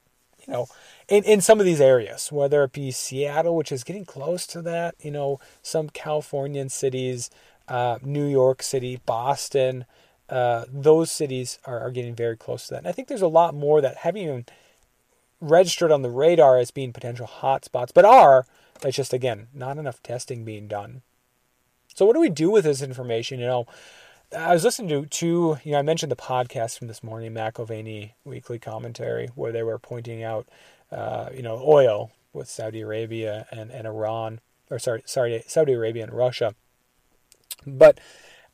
you 0.45 0.51
know, 0.51 0.67
in, 1.07 1.23
in 1.23 1.41
some 1.41 1.59
of 1.59 1.65
these 1.65 1.81
areas, 1.81 2.31
whether 2.31 2.63
it 2.63 2.73
be 2.73 2.91
Seattle, 2.91 3.55
which 3.55 3.71
is 3.71 3.83
getting 3.83 4.05
close 4.05 4.45
to 4.47 4.61
that, 4.63 4.95
you 4.99 5.11
know, 5.11 5.39
some 5.61 5.89
Californian 5.89 6.69
cities, 6.69 7.29
uh, 7.67 7.99
New 8.01 8.25
York 8.25 8.61
City, 8.61 8.99
Boston, 9.05 9.85
uh, 10.29 10.65
those 10.71 11.12
cities 11.12 11.59
are, 11.65 11.79
are 11.79 11.91
getting 11.91 12.15
very 12.15 12.38
close 12.38 12.67
to 12.67 12.74
that. 12.74 12.79
And 12.79 12.88
I 12.88 12.91
think 12.91 13.07
there's 13.07 13.21
a 13.21 13.27
lot 13.27 13.53
more 13.53 13.81
that 13.81 13.98
haven't 13.98 14.21
even 14.21 14.45
registered 15.41 15.91
on 15.91 16.01
the 16.01 16.09
radar 16.09 16.57
as 16.57 16.71
being 16.71 16.93
potential 16.93 17.27
hotspots, 17.27 17.91
but 17.93 18.05
are. 18.05 18.45
It's 18.83 18.95
just, 18.95 19.13
again, 19.13 19.48
not 19.53 19.77
enough 19.77 20.01
testing 20.01 20.45
being 20.45 20.67
done. 20.67 21.01
So, 21.95 22.05
what 22.05 22.13
do 22.13 22.21
we 22.21 22.29
do 22.29 22.50
with 22.50 22.63
this 22.63 22.81
information? 22.81 23.39
You 23.39 23.48
know, 23.48 23.67
I 24.38 24.53
was 24.53 24.63
listening 24.63 24.89
to 24.89 25.05
two, 25.05 25.57
you 25.63 25.71
know, 25.74 25.79
I 25.79 25.81
mentioned 25.81 26.12
the 26.12 26.15
podcast 26.15 26.77
from 26.77 26.88
this 26.88 27.03
morning, 27.03 27.33
McAlvany 27.33 28.12
Weekly 28.24 28.59
Commentary, 28.59 29.29
where 29.36 29.51
they 29.51 29.63
were 29.63 29.79
pointing 29.79 30.24
out, 30.24 30.48
uh, 30.91 31.29
you 31.33 31.41
know, 31.41 31.62
oil 31.65 32.12
with 32.31 32.48
Saudi 32.48 32.81
Arabia 32.81 33.48
and, 33.51 33.71
and 33.71 33.88
Iran, 33.88 34.39
or 34.69 34.79
sorry, 34.79 35.01
sorry, 35.05 35.43
Saudi 35.48 35.74
Arabia 35.74 36.03
and 36.03 36.13
Russia. 36.13 36.53
But 37.65 38.00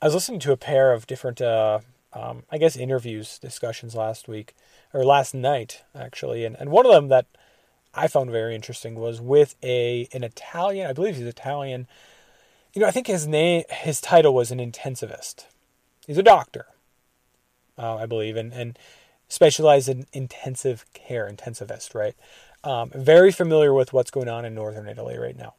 I 0.05 0.07
was 0.07 0.13
listening 0.13 0.39
to 0.41 0.51
a 0.51 0.57
pair 0.57 0.93
of 0.93 1.07
different, 1.07 1.41
uh, 1.41 1.79
um, 2.13 2.43
I 2.51 2.59
guess, 2.59 2.77
interviews, 2.77 3.39
discussions 3.39 3.95
last 3.95 4.27
week, 4.27 4.53
or 4.93 5.03
last 5.03 5.33
night, 5.33 5.81
actually. 5.95 6.45
And, 6.45 6.55
and 6.59 6.69
one 6.69 6.85
of 6.85 6.91
them 6.91 7.07
that 7.07 7.25
I 7.91 8.07
found 8.07 8.29
very 8.29 8.53
interesting 8.53 8.93
was 8.93 9.19
with 9.19 9.55
a 9.63 10.07
an 10.13 10.24
Italian, 10.24 10.88
I 10.88 10.93
believe 10.93 11.15
he's 11.15 11.25
Italian. 11.25 11.88
You 12.75 12.81
know, 12.81 12.88
I 12.88 12.91
think 12.91 13.07
his 13.07 13.25
name, 13.25 13.63
his 13.67 14.00
title 14.00 14.35
was 14.35 14.51
an 14.51 14.59
intensivist. 14.59 15.45
He's 16.05 16.19
a 16.19 16.24
doctor, 16.24 16.67
uh, 17.75 17.95
I 17.95 18.05
believe, 18.05 18.38
and, 18.38 18.53
and 18.53 18.77
specialized 19.27 19.89
in 19.89 20.05
intensive 20.13 20.85
care, 20.93 21.27
intensivist, 21.27 21.95
right? 21.95 22.13
Um, 22.63 22.91
very 22.93 23.31
familiar 23.31 23.74
with 23.74 23.91
what's 23.91 24.12
going 24.12 24.29
on 24.29 24.45
in 24.45 24.53
northern 24.53 24.88
Italy 24.88 25.17
right 25.17 25.35
now 25.35 25.55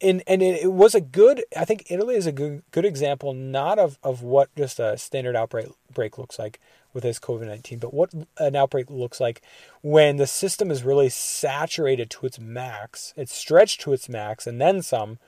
and 0.00 0.22
and 0.26 0.42
it, 0.42 0.72
was 0.72 0.94
a 0.94 1.00
good 1.00 1.44
I 1.56 1.64
think 1.64 1.90
Italy 1.90 2.16
is 2.16 2.26
a 2.26 2.32
good 2.32 2.62
good 2.70 2.84
example 2.84 3.32
not 3.32 3.78
of, 3.78 3.98
of 4.02 4.22
what 4.22 4.54
just 4.56 4.78
a 4.78 4.98
standard 4.98 5.36
outbreak 5.36 5.68
break 5.92 6.18
looks 6.18 6.38
like 6.38 6.60
with 6.92 7.02
this 7.02 7.18
COVID 7.18 7.46
nineteen, 7.46 7.78
but 7.78 7.94
what 7.94 8.12
an 8.38 8.56
outbreak 8.56 8.90
looks 8.90 9.20
like 9.20 9.42
when 9.82 10.16
the 10.16 10.26
system 10.26 10.70
is 10.70 10.82
really 10.82 11.08
saturated 11.08 12.10
to 12.10 12.26
its 12.26 12.38
max, 12.38 13.14
it's 13.16 13.34
stretched 13.34 13.80
to 13.82 13.92
its 13.92 14.08
max 14.08 14.46
and 14.46 14.60
then 14.60 14.82
some, 14.82 15.18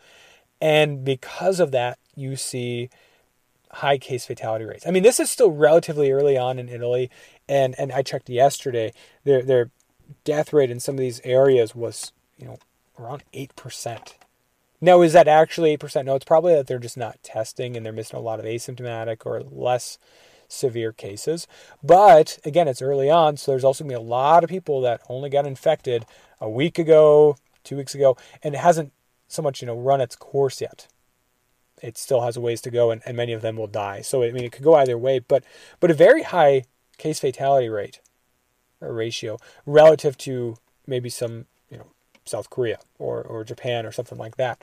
and 0.61 1.05
because 1.05 1.61
of 1.61 1.71
that 1.73 1.99
you 2.15 2.37
see 2.37 2.91
high 3.73 3.99
case 3.99 4.27
fatality 4.27 4.65
rates. 4.65 4.87
I 4.87 4.91
mean 4.91 5.03
this 5.03 5.21
is 5.21 5.31
still 5.31 5.51
relatively 5.51 6.13
early 6.13 6.37
on 6.37 6.59
in 6.59 6.69
Italy, 6.69 7.11
and 7.49 7.75
and 7.79 7.91
I 7.93 8.03
checked 8.03 8.29
yesterday 8.29 8.93
their 9.25 9.43
their 9.43 9.71
death 10.25 10.53
rate 10.53 10.71
in 10.71 10.81
some 10.81 10.95
of 10.95 11.01
these 11.01 11.21
areas 11.25 11.75
was 11.75 12.13
you 12.37 12.47
know 12.47 12.59
around 12.99 13.25
eight 13.33 13.55
percent 13.57 14.17
now, 14.81 15.03
is 15.03 15.13
that 15.13 15.27
actually 15.27 15.77
8%? 15.77 16.05
No, 16.05 16.15
it's 16.15 16.25
probably 16.25 16.55
that 16.55 16.67
they're 16.67 16.79
just 16.79 16.97
not 16.97 17.23
testing 17.23 17.77
and 17.77 17.85
they're 17.85 17.93
missing 17.93 18.19
a 18.19 18.23
lot 18.23 18.39
of 18.39 18.47
asymptomatic 18.47 19.27
or 19.27 19.43
less 19.43 19.99
severe 20.47 20.93
cases. 20.93 21.47
But 21.83 22.39
again, 22.45 22.69
it's 22.69 22.83
early 22.83 23.11
on, 23.11 23.37
so 23.37 23.51
there's 23.51 23.65
also 23.65 23.85
going 23.85 23.91
to 23.91 23.99
be 23.99 24.05
a 24.05 24.09
lot 24.09 24.45
of 24.45 24.51
people 24.51 24.81
that 24.83 25.03
only 25.09 25.31
got 25.31 25.47
infected 25.47 26.07
a 26.41 26.49
week 26.49 26.79
ago, 26.79 27.37
two 27.65 27.77
weeks 27.77 27.95
ago, 27.95 28.17
and 28.43 28.55
it 28.55 28.59
hasn't 28.59 28.93
so 29.27 29.43
much, 29.43 29.61
you 29.61 29.67
know, 29.67 29.79
run 29.79 30.01
its 30.01 30.17
course 30.17 30.61
yet. 30.61 30.87
It 31.83 31.99
still 31.99 32.23
has 32.23 32.37
a 32.37 32.41
ways 32.41 32.61
to 32.63 32.71
go, 32.71 32.91
and, 32.91 33.03
and 33.05 33.17
many 33.17 33.33
of 33.33 33.43
them 33.43 33.57
will 33.57 33.67
die. 33.67 34.01
So 34.01 34.23
I 34.23 34.33
mean, 34.33 34.45
it 34.45 34.53
could 34.53 34.65
go 34.65 34.75
either 34.75 34.99
way, 34.99 35.21
but 35.21 35.45
but 35.79 35.91
a 35.91 35.95
very 35.95 36.23
high 36.23 36.65
case 36.97 37.21
fatality 37.21 37.69
rate 37.69 38.01
or 38.81 38.93
ratio 38.93 39.39
relative 39.65 40.17
to 40.19 40.57
maybe 40.87 41.09
some 41.09 41.47
South 42.29 42.51
Korea 42.51 42.79
or, 42.99 43.23
or 43.23 43.45
Japan 43.45 43.87
or 43.87 43.93
something 43.93 44.19
like 44.19 44.37
that. 44.37 44.61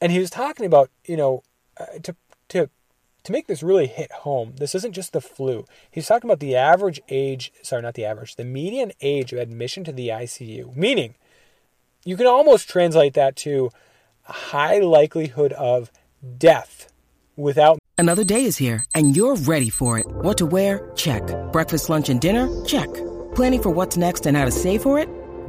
And 0.00 0.10
he 0.12 0.18
was 0.18 0.30
talking 0.30 0.66
about, 0.66 0.90
you 1.04 1.16
know, 1.16 1.42
uh, 1.78 1.86
to, 2.02 2.16
to, 2.48 2.70
to 3.24 3.32
make 3.32 3.46
this 3.46 3.62
really 3.62 3.86
hit 3.86 4.10
home, 4.12 4.54
this 4.56 4.74
isn't 4.74 4.92
just 4.92 5.12
the 5.12 5.20
flu. 5.20 5.66
He's 5.90 6.06
talking 6.06 6.28
about 6.28 6.40
the 6.40 6.56
average 6.56 7.00
age, 7.08 7.52
sorry, 7.62 7.82
not 7.82 7.94
the 7.94 8.04
average, 8.04 8.36
the 8.36 8.44
median 8.44 8.92
age 9.00 9.32
of 9.32 9.38
admission 9.38 9.84
to 9.84 9.92
the 9.92 10.08
ICU, 10.08 10.74
meaning 10.74 11.14
you 12.04 12.16
can 12.16 12.26
almost 12.26 12.68
translate 12.68 13.14
that 13.14 13.36
to 13.36 13.70
a 14.28 14.32
high 14.32 14.78
likelihood 14.78 15.52
of 15.52 15.90
death 16.38 16.90
without. 17.36 17.78
Another 17.98 18.24
day 18.24 18.44
is 18.44 18.56
here 18.56 18.84
and 18.94 19.14
you're 19.14 19.36
ready 19.36 19.68
for 19.68 19.98
it. 19.98 20.06
What 20.06 20.38
to 20.38 20.46
wear? 20.46 20.90
Check. 20.96 21.22
Breakfast, 21.52 21.90
lunch, 21.90 22.08
and 22.08 22.20
dinner? 22.20 22.48
Check. 22.64 22.88
Planning 23.34 23.62
for 23.62 23.70
what's 23.70 23.96
next 23.96 24.26
and 24.26 24.36
how 24.36 24.46
to 24.46 24.50
save 24.50 24.82
for 24.82 24.98
it? 24.98 25.08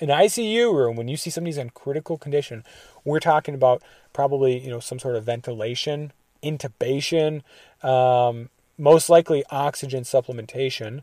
An 0.00 0.08
ICU 0.08 0.72
room, 0.72 0.96
when 0.96 1.08
you 1.08 1.16
see 1.16 1.28
somebody's 1.30 1.58
in 1.58 1.70
critical 1.70 2.16
condition, 2.16 2.64
we're 3.04 3.20
talking 3.20 3.54
about 3.54 3.82
probably 4.12 4.58
you 4.58 4.70
know 4.70 4.80
some 4.80 4.98
sort 4.98 5.16
of 5.16 5.24
ventilation, 5.24 6.12
intubation, 6.42 7.42
um, 7.82 8.48
most 8.78 9.10
likely 9.10 9.44
oxygen 9.50 10.04
supplementation, 10.04 11.02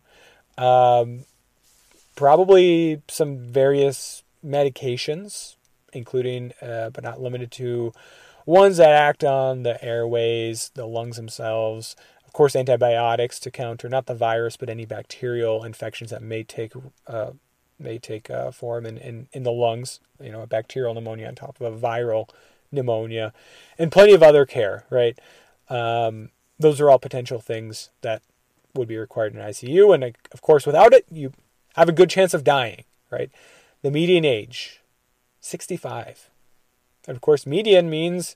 um, 0.58 1.26
probably 2.16 3.02
some 3.08 3.38
various 3.38 4.24
medications, 4.44 5.56
including 5.94 6.54
uh, 6.62 6.90
but 6.90 7.04
not 7.04 7.22
limited 7.22 7.52
to 7.52 7.94
ones 8.48 8.78
that 8.78 8.90
act 8.90 9.24
on 9.24 9.64
the 9.64 9.84
airways, 9.84 10.72
the 10.74 10.88
lungs 10.88 11.18
themselves. 11.18 11.96
Of 12.26 12.34
course, 12.34 12.56
antibiotics 12.56 13.40
to 13.42 13.52
counter 13.52 13.90
not 13.90 14.08
the 14.08 14.16
virus 14.16 14.58
but 14.58 14.70
any 14.70 14.86
bacterial 14.86 15.64
infections 15.64 16.10
that 16.10 16.24
may 16.24 16.44
take 16.44 16.74
uh, 17.06 17.32
may 17.80 17.98
take 17.98 18.30
uh, 18.30 18.52
form 18.52 18.86
in, 18.86 18.98
in, 18.98 19.28
in 19.34 19.44
the 19.44 19.52
lungs. 19.52 20.00
You 20.22 20.32
know, 20.32 20.42
a 20.42 20.48
bacterial 20.48 20.94
pneumonia 20.94 21.28
on 21.28 21.36
top 21.36 21.62
of 21.62 21.74
a 21.74 21.78
viral 21.78 22.30
pneumonia, 22.72 23.34
and 23.78 23.92
plenty 23.92 24.14
of 24.14 24.22
other 24.22 24.46
care, 24.46 24.86
right? 24.90 25.18
Um, 25.70 26.30
those 26.60 26.82
are 26.82 26.90
all 26.90 27.00
potential 27.00 27.40
things 27.40 27.90
that 28.02 28.22
would 28.74 28.88
be 28.88 28.98
required 28.98 29.34
in 29.34 29.42
ICU. 29.42 29.94
And 29.94 30.16
of 30.32 30.42
course, 30.42 30.66
without 30.66 30.94
it, 30.94 31.06
you 31.12 31.34
have 31.76 31.90
a 31.90 31.94
good 31.94 32.10
chance 32.10 32.34
of 32.34 32.44
dying, 32.44 32.84
right? 33.12 33.30
The 33.82 33.92
median 33.92 34.26
age, 34.26 34.82
65. 35.40 36.30
And 37.08 37.16
of 37.16 37.22
course, 37.22 37.46
median 37.46 37.90
means 37.90 38.36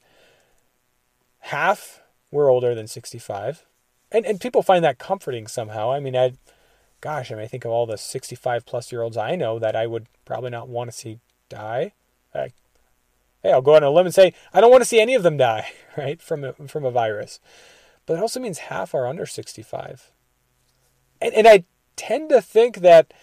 half 1.39 2.01
were 2.31 2.50
older 2.50 2.74
than 2.75 2.88
65. 2.88 3.65
And, 4.12 4.25
and 4.25 4.39
people 4.39 4.62
find 4.62 4.83
that 4.83 5.00
comforting 5.00 5.48
somehow. 5.48 5.91
I 5.91 6.00
mean, 6.00 6.15
I, 6.15 6.33
gosh, 7.01 7.31
I 7.31 7.36
mean, 7.36 7.43
I 7.43 7.48
think 7.48 7.65
of 7.65 7.72
all 7.72 7.86
the 7.86 7.98
65 7.98 8.65
plus 8.65 8.91
year 8.91 9.01
olds 9.01 9.17
I 9.17 9.36
know 9.36 9.60
that 9.60 9.75
I 9.75 9.88
would 9.88 10.05
probably 10.24 10.51
not 10.51 10.70
want 10.70 10.91
to 10.91 10.98
see 10.98 11.20
die. 11.50 11.93
hey, 12.34 12.53
I'll 13.43 13.62
go 13.62 13.75
on 13.75 13.84
a 13.84 13.89
limb 13.89 14.05
and 14.05 14.15
say 14.15 14.34
I 14.53 14.62
don't 14.62 14.72
want 14.72 14.81
to 14.81 14.88
see 14.88 15.01
any 15.01 15.15
of 15.15 15.24
them 15.24 15.38
die, 15.38 15.72
right, 15.98 16.22
from 16.22 16.43
a, 16.43 16.53
from 16.53 16.86
a 16.86 16.91
virus. 16.91 17.39
But 18.05 18.17
it 18.17 18.22
also 18.22 18.39
means 18.39 18.60
half 18.60 18.93
are 18.93 19.08
under 19.08 19.25
65. 19.25 20.12
And, 21.20 21.34
and 21.34 21.48
I 21.48 21.65
tend 21.96 22.29
to 22.29 22.41
think 22.41 22.77
that 22.77 23.13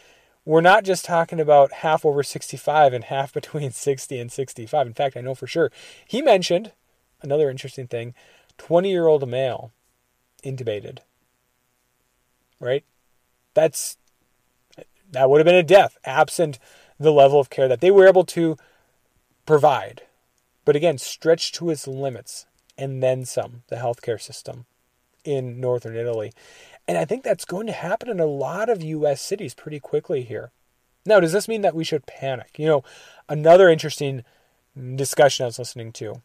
we're 0.44 0.61
not 0.61 0.85
just 0.85 1.04
talking 1.04 1.40
about 1.40 1.73
half 1.73 2.04
over 2.04 2.23
65 2.23 2.92
and 2.92 3.04
half 3.04 3.32
between 3.35 3.70
60 3.70 4.18
and 4.18 4.32
65. 4.32 4.87
In 4.87 4.94
fact, 4.94 5.16
I 5.16 5.20
know 5.20 5.35
for 5.35 5.47
sure. 5.47 5.70
He 6.06 6.23
mentioned 6.23 6.73
another 7.23 7.50
interesting 7.50 7.87
thing 7.87 8.14
20 8.56 8.90
year 8.90 9.06
old 9.06 9.28
male 9.28 9.73
intubated. 10.44 10.99
Right? 12.61 12.85
That's 13.58 13.96
that 15.10 15.28
would 15.28 15.38
have 15.38 15.46
been 15.46 15.56
a 15.56 15.64
death 15.64 15.98
absent 16.04 16.60
the 16.96 17.10
level 17.10 17.40
of 17.40 17.50
care 17.50 17.66
that 17.66 17.80
they 17.80 17.90
were 17.90 18.06
able 18.06 18.24
to 18.24 18.56
provide. 19.46 20.02
But 20.64 20.76
again, 20.76 20.96
stretched 20.96 21.56
to 21.56 21.70
its 21.70 21.88
limits 21.88 22.46
and 22.76 23.02
then 23.02 23.24
some, 23.24 23.62
the 23.66 23.76
healthcare 23.76 24.20
system 24.20 24.66
in 25.24 25.58
northern 25.58 25.96
Italy. 25.96 26.32
And 26.86 26.96
I 26.96 27.04
think 27.04 27.24
that's 27.24 27.44
going 27.44 27.66
to 27.66 27.72
happen 27.72 28.08
in 28.08 28.20
a 28.20 28.26
lot 28.26 28.68
of 28.68 28.84
US 28.84 29.20
cities 29.20 29.54
pretty 29.54 29.80
quickly 29.80 30.22
here. 30.22 30.52
Now, 31.04 31.18
does 31.18 31.32
this 31.32 31.48
mean 31.48 31.62
that 31.62 31.74
we 31.74 31.82
should 31.82 32.06
panic? 32.06 32.58
You 32.58 32.66
know, 32.66 32.84
another 33.28 33.68
interesting 33.68 34.22
discussion 34.94 35.44
I 35.44 35.46
was 35.48 35.58
listening 35.58 35.90
to. 35.94 36.22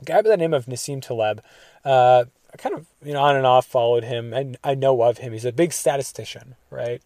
A 0.00 0.04
guy 0.04 0.22
by 0.22 0.28
the 0.28 0.36
name 0.36 0.54
of 0.54 0.66
Nassim 0.66 1.02
Taleb, 1.02 1.42
uh, 1.84 2.26
kind 2.58 2.74
of, 2.74 2.86
you 3.02 3.12
know, 3.12 3.22
on 3.22 3.36
and 3.36 3.46
off 3.46 3.66
followed 3.66 4.04
him 4.04 4.32
and 4.32 4.56
I 4.62 4.74
know 4.74 5.02
of 5.02 5.18
him. 5.18 5.32
He's 5.32 5.44
a 5.44 5.52
big 5.52 5.72
statistician, 5.72 6.56
right? 6.70 7.02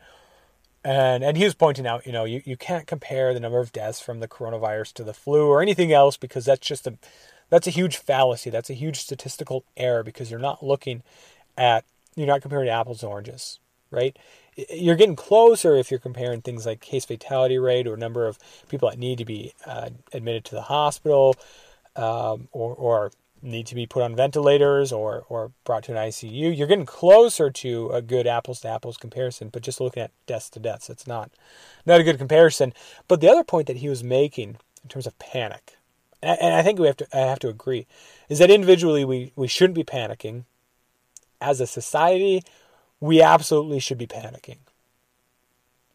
And 0.84 1.22
and 1.22 1.36
he 1.36 1.44
was 1.44 1.54
pointing 1.54 1.86
out, 1.86 2.06
you 2.06 2.12
know, 2.12 2.24
you, 2.24 2.42
you 2.44 2.56
can't 2.56 2.86
compare 2.86 3.32
the 3.32 3.40
number 3.40 3.60
of 3.60 3.72
deaths 3.72 4.00
from 4.00 4.20
the 4.20 4.28
coronavirus 4.28 4.94
to 4.94 5.04
the 5.04 5.14
flu 5.14 5.46
or 5.46 5.62
anything 5.62 5.92
else 5.92 6.16
because 6.16 6.44
that's 6.44 6.66
just 6.66 6.86
a 6.86 6.98
that's 7.50 7.66
a 7.66 7.70
huge 7.70 7.98
fallacy. 7.98 8.50
That's 8.50 8.70
a 8.70 8.74
huge 8.74 8.98
statistical 8.98 9.64
error 9.76 10.02
because 10.02 10.30
you're 10.30 10.40
not 10.40 10.64
looking 10.64 11.02
at 11.56 11.84
you're 12.16 12.26
not 12.26 12.42
comparing 12.42 12.68
apples 12.68 13.02
and 13.02 13.12
oranges, 13.12 13.60
right? 13.90 14.16
You're 14.70 14.96
getting 14.96 15.16
closer 15.16 15.76
if 15.76 15.90
you're 15.90 16.00
comparing 16.00 16.42
things 16.42 16.66
like 16.66 16.80
case 16.80 17.04
fatality 17.04 17.58
rate 17.58 17.86
or 17.86 17.96
number 17.96 18.26
of 18.26 18.38
people 18.68 18.90
that 18.90 18.98
need 18.98 19.18
to 19.18 19.24
be 19.24 19.54
uh, 19.66 19.90
admitted 20.12 20.44
to 20.46 20.54
the 20.54 20.62
hospital 20.62 21.36
um, 21.96 22.48
or, 22.52 22.74
or 22.74 23.12
need 23.42 23.66
to 23.66 23.74
be 23.74 23.86
put 23.86 24.02
on 24.02 24.14
ventilators 24.14 24.92
or, 24.92 25.24
or 25.28 25.52
brought 25.64 25.84
to 25.84 25.92
an 25.92 25.98
ICU. 25.98 26.56
You're 26.56 26.68
getting 26.68 26.86
closer 26.86 27.50
to 27.50 27.90
a 27.90 28.00
good 28.00 28.26
apples 28.26 28.60
to 28.60 28.68
apples 28.68 28.96
comparison, 28.96 29.48
but 29.48 29.62
just 29.62 29.80
looking 29.80 30.02
at 30.02 30.12
deaths 30.26 30.48
to 30.50 30.60
deaths, 30.60 30.88
it's 30.88 31.06
not 31.06 31.30
not 31.84 32.00
a 32.00 32.04
good 32.04 32.18
comparison. 32.18 32.72
But 33.08 33.20
the 33.20 33.28
other 33.28 33.44
point 33.44 33.66
that 33.66 33.78
he 33.78 33.88
was 33.88 34.04
making 34.04 34.56
in 34.82 34.88
terms 34.88 35.06
of 35.06 35.18
panic, 35.18 35.76
and 36.22 36.54
I 36.54 36.62
think 36.62 36.78
we 36.78 36.86
have 36.86 36.96
to 36.98 37.08
I 37.12 37.20
have 37.20 37.40
to 37.40 37.48
agree, 37.48 37.86
is 38.28 38.38
that 38.38 38.50
individually 38.50 39.04
we, 39.04 39.32
we 39.34 39.48
shouldn't 39.48 39.74
be 39.74 39.84
panicking 39.84 40.44
as 41.40 41.60
a 41.60 41.66
society, 41.66 42.42
we 43.00 43.20
absolutely 43.20 43.80
should 43.80 43.98
be 43.98 44.06
panicking. 44.06 44.58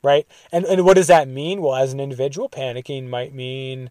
Right? 0.04 0.28
And 0.52 0.66
and 0.66 0.86
what 0.86 0.96
does 0.96 1.08
that 1.08 1.28
mean? 1.28 1.62
Well, 1.62 1.76
as 1.76 1.94
an 1.94 2.00
individual, 2.00 2.50
panicking 2.50 3.08
might 3.08 3.34
mean, 3.34 3.90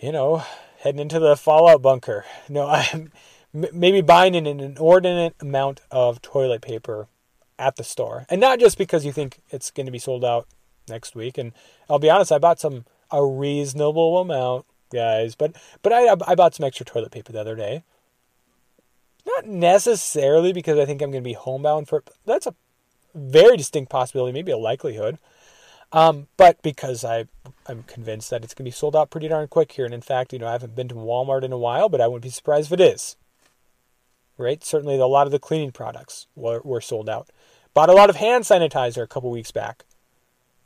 you 0.00 0.10
know, 0.10 0.44
heading 0.84 1.00
into 1.00 1.18
the 1.18 1.34
fallout 1.34 1.82
bunker. 1.82 2.24
No, 2.48 2.68
I'm 2.68 3.10
maybe 3.52 4.02
buying 4.02 4.36
an 4.36 4.46
inordinate 4.46 5.34
amount 5.40 5.80
of 5.90 6.20
toilet 6.22 6.60
paper 6.60 7.08
at 7.58 7.76
the 7.76 7.84
store. 7.84 8.26
And 8.28 8.40
not 8.40 8.60
just 8.60 8.76
because 8.76 9.04
you 9.04 9.12
think 9.12 9.40
it's 9.50 9.70
going 9.70 9.86
to 9.86 9.92
be 9.92 9.98
sold 9.98 10.24
out 10.24 10.46
next 10.88 11.14
week. 11.14 11.38
And 11.38 11.52
I'll 11.88 11.98
be 11.98 12.10
honest, 12.10 12.30
I 12.30 12.38
bought 12.38 12.60
some 12.60 12.84
a 13.10 13.24
reasonable 13.24 14.18
amount, 14.18 14.66
guys, 14.92 15.34
but 15.34 15.56
but 15.82 15.92
I 15.92 16.14
I 16.26 16.34
bought 16.34 16.54
some 16.54 16.66
extra 16.66 16.84
toilet 16.84 17.12
paper 17.12 17.32
the 17.32 17.40
other 17.40 17.56
day. 17.56 17.84
Not 19.26 19.46
necessarily 19.46 20.52
because 20.52 20.78
I 20.78 20.84
think 20.84 21.00
I'm 21.00 21.10
going 21.10 21.22
to 21.22 21.28
be 21.28 21.34
homebound 21.34 21.88
for 21.88 22.04
that's 22.26 22.46
a 22.46 22.54
very 23.14 23.56
distinct 23.56 23.90
possibility, 23.90 24.32
maybe 24.32 24.52
a 24.52 24.58
likelihood. 24.58 25.18
Um, 25.92 26.26
but 26.36 26.60
because 26.62 27.04
I 27.04 27.26
I'm 27.66 27.84
convinced 27.84 28.30
that 28.30 28.44
it's 28.44 28.54
going 28.54 28.64
to 28.64 28.70
be 28.70 28.72
sold 28.72 28.96
out 28.96 29.10
pretty 29.10 29.28
darn 29.28 29.48
quick 29.48 29.72
here, 29.72 29.84
and 29.84 29.94
in 29.94 30.00
fact, 30.00 30.32
you 30.32 30.38
know, 30.38 30.48
I 30.48 30.52
haven't 30.52 30.74
been 30.74 30.88
to 30.88 30.94
Walmart 30.94 31.44
in 31.44 31.52
a 31.52 31.58
while, 31.58 31.88
but 31.88 32.00
I 32.00 32.06
wouldn't 32.06 32.22
be 32.22 32.30
surprised 32.30 32.72
if 32.72 32.80
it 32.80 32.82
is. 32.82 33.16
Right? 34.36 34.64
Certainly, 34.64 34.98
a 34.98 35.06
lot 35.06 35.26
of 35.26 35.32
the 35.32 35.38
cleaning 35.38 35.70
products 35.70 36.26
were, 36.34 36.60
were 36.64 36.80
sold 36.80 37.08
out. 37.08 37.28
Bought 37.72 37.88
a 37.88 37.94
lot 37.94 38.10
of 38.10 38.16
hand 38.16 38.44
sanitizer 38.44 39.02
a 39.02 39.06
couple 39.06 39.30
weeks 39.30 39.52
back. 39.52 39.84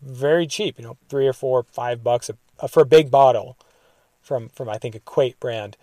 Very 0.03 0.47
cheap, 0.47 0.79
you 0.79 0.85
know, 0.85 0.97
three 1.09 1.27
or 1.27 1.33
four, 1.33 1.65
five 1.65 2.03
bucks 2.03 2.31
a, 2.31 2.37
a, 2.61 2.69
for 2.69 2.83
a 2.83 2.87
big 2.87 3.11
bottle 3.11 3.59
from 4.29 4.49
from 4.49 4.69
I 4.69 4.79
think 4.79 4.95
Equate 4.95 5.41
brand. 5.41 5.77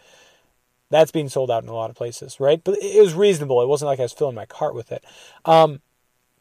That's 0.92 1.12
being 1.12 1.30
sold 1.30 1.50
out 1.50 1.64
in 1.64 1.70
a 1.70 1.74
lot 1.74 1.90
of 1.90 1.96
places, 1.96 2.40
right? 2.40 2.64
But 2.64 2.78
it 2.82 3.02
was 3.02 3.16
reasonable. 3.16 3.62
It 3.62 3.68
wasn't 3.68 3.88
like 3.88 4.00
I 4.00 4.04
was 4.04 4.14
filling 4.14 4.36
my 4.36 4.46
cart 4.46 4.76
with 4.76 4.92
it. 4.92 5.04
Um, 5.44 5.82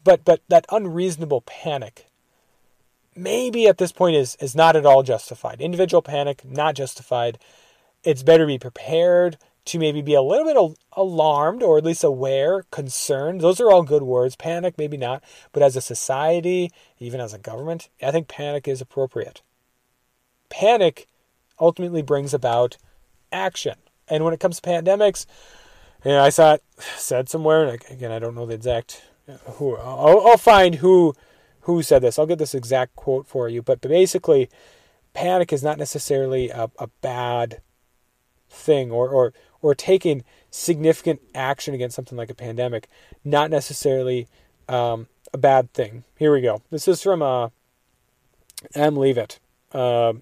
but 0.04 0.24
but 0.24 0.42
that 0.48 0.66
unreasonable 0.70 1.40
panic, 1.40 2.06
maybe 3.16 3.66
at 3.66 3.78
this 3.78 3.92
point 3.92 4.16
is 4.16 4.36
is 4.36 4.54
not 4.54 4.76
at 4.76 4.86
all 4.86 5.02
justified. 5.02 5.60
Individual 5.60 6.02
panic 6.02 6.44
not 6.44 6.74
justified. 6.74 7.38
It's 8.02 8.22
better 8.22 8.44
to 8.44 8.48
be 8.48 8.58
prepared 8.58 9.38
to 9.66 9.78
maybe 9.78 10.02
be 10.02 10.14
a 10.14 10.22
little 10.22 10.44
bit 10.44 10.78
alarmed 10.92 11.62
or 11.62 11.78
at 11.78 11.84
least 11.84 12.04
aware, 12.04 12.64
concerned. 12.70 13.40
Those 13.40 13.60
are 13.60 13.70
all 13.70 13.82
good 13.82 14.02
words. 14.02 14.36
Panic, 14.36 14.76
maybe 14.76 14.96
not. 14.96 15.24
But 15.52 15.62
as 15.62 15.74
a 15.74 15.80
society, 15.80 16.70
even 16.98 17.20
as 17.20 17.32
a 17.32 17.38
government, 17.38 17.88
I 18.02 18.10
think 18.10 18.28
panic 18.28 18.68
is 18.68 18.82
appropriate. 18.82 19.40
Panic 20.50 21.06
ultimately 21.58 22.02
brings 22.02 22.34
about 22.34 22.76
action. 23.32 23.76
And 24.06 24.22
when 24.22 24.34
it 24.34 24.40
comes 24.40 24.60
to 24.60 24.68
pandemics, 24.68 25.24
you 26.04 26.10
know, 26.10 26.22
I 26.22 26.28
saw 26.28 26.54
it 26.54 26.62
said 26.96 27.30
somewhere, 27.30 27.64
and 27.64 27.82
again, 27.90 28.12
I 28.12 28.18
don't 28.18 28.34
know 28.34 28.44
the 28.44 28.54
exact 28.54 29.02
who. 29.54 29.76
I'll, 29.76 30.26
I'll 30.26 30.36
find 30.36 30.76
who 30.76 31.14
who 31.64 31.82
said 31.82 32.00
this. 32.00 32.18
I'll 32.18 32.26
get 32.26 32.38
this 32.38 32.54
exact 32.54 32.96
quote 32.96 33.26
for 33.26 33.48
you. 33.48 33.60
But, 33.60 33.80
basically, 33.80 34.48
panic 35.12 35.52
is 35.52 35.62
not 35.62 35.78
necessarily 35.78 36.50
a, 36.50 36.70
a 36.78 36.88
bad 37.00 37.60
thing, 38.48 38.90
or 38.90 39.08
or 39.08 39.32
or 39.62 39.74
taking 39.74 40.24
significant 40.50 41.20
action 41.34 41.74
against 41.74 41.96
something 41.96 42.16
like 42.16 42.30
a 42.30 42.34
pandemic, 42.34 42.88
not 43.24 43.50
necessarily 43.50 44.28
um, 44.68 45.08
a 45.32 45.38
bad 45.38 45.72
thing. 45.72 46.04
Here 46.18 46.32
we 46.32 46.40
go. 46.40 46.62
This 46.70 46.86
is 46.86 47.02
from 47.02 47.22
uh, 47.22 47.48
M. 48.74 48.96
Leavitt. 48.96 49.40
Uh, 49.72 50.14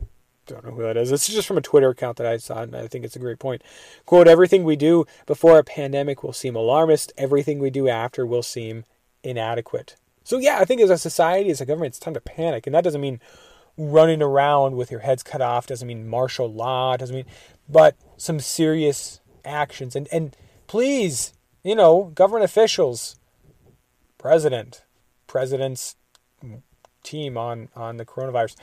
don't 0.46 0.64
know 0.64 0.72
who 0.72 0.82
that 0.82 0.96
is. 0.96 1.10
This 1.10 1.28
is 1.28 1.34
just 1.34 1.46
from 1.48 1.58
a 1.58 1.62
Twitter 1.62 1.90
account 1.90 2.16
that 2.16 2.26
I 2.26 2.36
saw, 2.36 2.62
and 2.62 2.74
I 2.74 2.86
think 2.86 3.04
it's 3.04 3.16
a 3.16 3.20
great 3.20 3.38
point. 3.38 3.62
Quote, 4.06 4.28
everything 4.28 4.64
we 4.64 4.76
do 4.76 5.06
before 5.26 5.58
a 5.58 5.64
pandemic 5.64 6.22
will 6.22 6.32
seem 6.32 6.56
alarmist. 6.56 7.12
Everything 7.16 7.58
we 7.58 7.70
do 7.70 7.88
after 7.88 8.24
will 8.24 8.42
seem 8.42 8.84
inadequate. 9.22 9.96
So, 10.24 10.38
yeah, 10.38 10.58
I 10.58 10.64
think 10.64 10.80
as 10.80 10.90
a 10.90 10.98
society, 10.98 11.50
as 11.50 11.60
a 11.60 11.66
government, 11.66 11.90
it's 11.90 11.98
time 11.98 12.14
to 12.14 12.20
panic. 12.20 12.66
And 12.66 12.74
that 12.74 12.84
doesn't 12.84 13.00
mean 13.00 13.20
running 13.76 14.22
around 14.22 14.76
with 14.76 14.90
your 14.90 15.00
heads 15.00 15.22
cut 15.22 15.40
off, 15.40 15.66
doesn't 15.66 15.88
mean 15.88 16.08
martial 16.08 16.52
law, 16.52 16.96
doesn't 16.96 17.16
mean, 17.16 17.26
but 17.68 17.96
some 18.16 18.38
serious 18.38 19.20
actions. 19.44 19.96
And, 19.96 20.08
and 20.12 20.36
please, 20.66 21.32
you 21.64 21.74
know, 21.74 22.12
government 22.14 22.44
officials, 22.44 23.18
president, 24.18 24.82
president's 25.26 25.96
team 27.02 27.36
on, 27.36 27.68
on 27.74 27.96
the 27.96 28.04
coronavirus, 28.04 28.56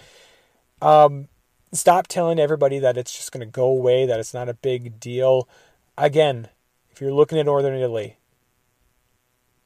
um, 0.82 1.28
Stop 1.72 2.08
telling 2.08 2.40
everybody 2.40 2.80
that 2.80 2.98
it's 2.98 3.16
just 3.16 3.32
going 3.32 3.46
to 3.46 3.52
go 3.52 3.66
away, 3.66 4.08
that 4.08 4.20
it's 4.20 4.34
not 4.34 4.50
a 4.50 4.56
big 4.56 5.00
deal. 5.00 5.48
Again, 5.98 6.50
if 6.90 7.00
you're 7.00 7.14
looking 7.14 7.38
at 7.38 7.46
Northern 7.46 7.76
Italy, 7.76 8.18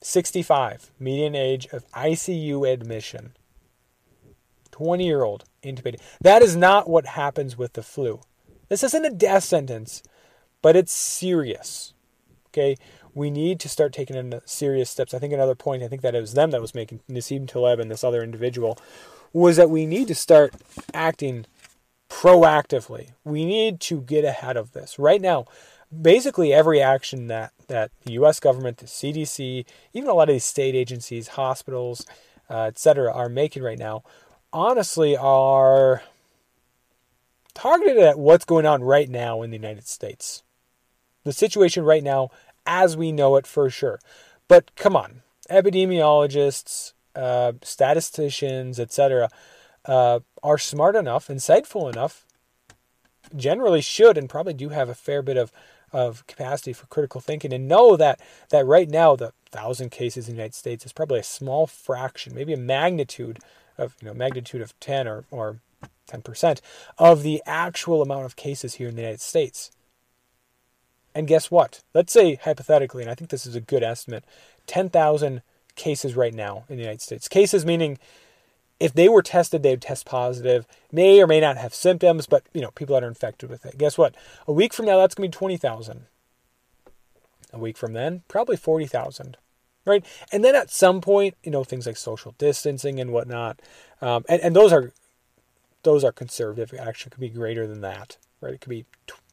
65, 0.03 0.91
median 0.99 1.35
age 1.35 1.67
of 1.71 1.89
ICU 1.91 2.71
admission, 2.71 3.33
20 4.71 5.05
year 5.05 5.23
old 5.23 5.45
intubated. 5.63 5.99
That 6.21 6.41
is 6.41 6.55
not 6.55 6.89
what 6.89 7.05
happens 7.05 7.57
with 7.57 7.73
the 7.73 7.83
flu. 7.83 8.21
This 8.69 8.83
isn't 8.83 9.05
a 9.05 9.09
death 9.09 9.43
sentence, 9.43 10.03
but 10.61 10.75
it's 10.75 10.91
serious. 10.91 11.93
Okay, 12.49 12.75
we 13.13 13.29
need 13.29 13.59
to 13.61 13.69
start 13.69 13.93
taking 13.93 14.15
in 14.15 14.41
serious 14.45 14.89
steps. 14.89 15.13
I 15.13 15.19
think 15.19 15.33
another 15.33 15.55
point, 15.55 15.83
I 15.83 15.87
think 15.87 16.01
that 16.01 16.15
it 16.15 16.21
was 16.21 16.33
them 16.33 16.51
that 16.51 16.61
was 16.61 16.75
making 16.75 17.01
Nassim 17.09 17.47
Taleb 17.47 17.79
and 17.79 17.89
this 17.89 18.03
other 18.03 18.23
individual, 18.23 18.77
was 19.31 19.57
that 19.57 19.69
we 19.69 19.85
need 19.85 20.07
to 20.09 20.15
start 20.15 20.53
acting 20.93 21.45
proactively. 22.09 23.11
We 23.23 23.45
need 23.45 23.79
to 23.81 24.01
get 24.01 24.23
ahead 24.23 24.57
of 24.57 24.71
this. 24.73 24.99
Right 24.99 25.21
now, 25.21 25.45
basically 26.01 26.53
every 26.53 26.81
action 26.81 27.27
that, 27.27 27.53
that 27.67 27.91
the 28.05 28.13
US 28.13 28.39
government, 28.39 28.77
the 28.77 28.85
CDC, 28.85 29.65
even 29.93 30.09
a 30.09 30.13
lot 30.13 30.29
of 30.29 30.35
these 30.35 30.45
state 30.45 30.75
agencies, 30.75 31.29
hospitals, 31.29 32.05
uh, 32.49 32.63
etc., 32.63 33.11
are 33.11 33.29
making 33.29 33.63
right 33.63 33.79
now, 33.79 34.03
honestly, 34.51 35.15
are 35.17 36.03
targeted 37.53 37.97
at 37.97 38.19
what's 38.19 38.45
going 38.45 38.65
on 38.65 38.83
right 38.83 39.09
now 39.09 39.41
in 39.41 39.49
the 39.51 39.57
United 39.57 39.87
States. 39.87 40.43
The 41.23 41.33
situation 41.33 41.83
right 41.83 42.03
now, 42.03 42.29
as 42.65 42.97
we 42.97 43.11
know 43.11 43.35
it 43.35 43.47
for 43.47 43.69
sure. 43.69 43.99
But 44.47 44.75
come 44.75 44.95
on, 44.95 45.21
epidemiologists, 45.49 46.93
uh, 47.15 47.53
statisticians, 47.61 48.79
etc., 48.79 49.29
uh, 49.85 50.19
are 50.41 50.57
smart 50.57 50.95
enough, 50.95 51.27
insightful 51.27 51.91
enough, 51.91 52.25
generally 53.35 53.81
should 53.81 54.17
and 54.17 54.29
probably 54.29 54.53
do 54.53 54.69
have 54.69 54.89
a 54.89 54.95
fair 54.95 55.21
bit 55.21 55.37
of, 55.37 55.51
of 55.93 56.25
capacity 56.27 56.73
for 56.73 56.87
critical 56.87 57.21
thinking 57.21 57.53
and 57.53 57.67
know 57.67 57.95
that 57.95 58.19
that 58.49 58.65
right 58.65 58.89
now 58.89 59.15
the 59.15 59.31
thousand 59.51 59.91
cases 59.91 60.27
in 60.27 60.33
the 60.33 60.37
United 60.37 60.55
States 60.55 60.85
is 60.85 60.91
probably 60.91 61.19
a 61.19 61.23
small 61.23 61.67
fraction, 61.67 62.33
maybe 62.33 62.53
a 62.53 62.57
magnitude 62.57 63.39
of 63.77 63.95
you 64.01 64.07
know 64.07 64.13
magnitude 64.13 64.61
of 64.61 64.77
ten 64.79 65.07
or 65.07 65.25
or 65.31 65.59
ten 66.07 66.21
percent 66.21 66.61
of 66.97 67.23
the 67.23 67.41
actual 67.45 68.01
amount 68.01 68.25
of 68.25 68.35
cases 68.35 68.75
here 68.75 68.89
in 68.89 68.95
the 68.95 69.01
United 69.01 69.21
States. 69.21 69.71
And 71.15 71.27
guess 71.27 71.51
what? 71.51 71.81
Let's 71.93 72.11
say 72.11 72.35
hypothetically, 72.35 73.03
and 73.03 73.11
I 73.11 73.15
think 73.15 73.29
this 73.29 73.45
is 73.45 73.55
a 73.55 73.61
good 73.61 73.83
estimate, 73.83 74.25
ten 74.65 74.89
thousand 74.89 75.43
cases 75.75 76.15
right 76.15 76.33
now 76.33 76.65
in 76.69 76.77
the 76.77 76.81
United 76.81 77.01
States. 77.01 77.27
Cases 77.27 77.65
meaning 77.65 77.99
if 78.83 78.93
they 78.93 79.07
were 79.07 79.21
tested, 79.21 79.63
they 79.63 79.69
would 79.69 79.81
test 79.81 80.05
positive, 80.05 80.67
may 80.91 81.21
or 81.21 81.25
may 81.25 81.39
not 81.39 81.55
have 81.55 81.73
symptoms, 81.73 82.25
but 82.25 82.43
you 82.53 82.59
know, 82.59 82.71
people 82.71 82.95
that 82.95 83.03
are 83.03 83.07
infected 83.07 83.49
with 83.49 83.65
it. 83.65 83.77
Guess 83.77 83.97
what? 83.97 84.13
A 84.45 84.51
week 84.51 84.73
from 84.73 84.85
now, 84.85 84.97
that's 84.97 85.15
gonna 85.15 85.29
be 85.29 85.31
twenty 85.31 85.55
thousand. 85.55 86.07
A 87.53 87.59
week 87.59 87.77
from 87.77 87.93
then, 87.93 88.23
probably 88.27 88.57
forty 88.57 88.85
thousand, 88.85 89.37
right? 89.85 90.05
And 90.33 90.43
then 90.43 90.53
at 90.53 90.69
some 90.69 90.99
point, 90.99 91.35
you 91.43 91.51
know, 91.51 91.63
things 91.63 91.87
like 91.87 91.95
social 91.95 92.35
distancing 92.37 92.99
and 92.99 93.13
whatnot, 93.13 93.61
um, 94.01 94.25
and 94.27 94.41
and 94.41 94.53
those 94.53 94.73
are 94.73 94.91
those 95.83 96.03
are 96.03 96.11
conservative. 96.11 96.73
It 96.73 96.81
actually 96.81 97.11
could 97.11 97.21
be 97.21 97.29
greater 97.29 97.65
than 97.65 97.79
that, 97.79 98.17
right? 98.41 98.53
It 98.53 98.59
could 98.59 98.69
be 98.69 98.83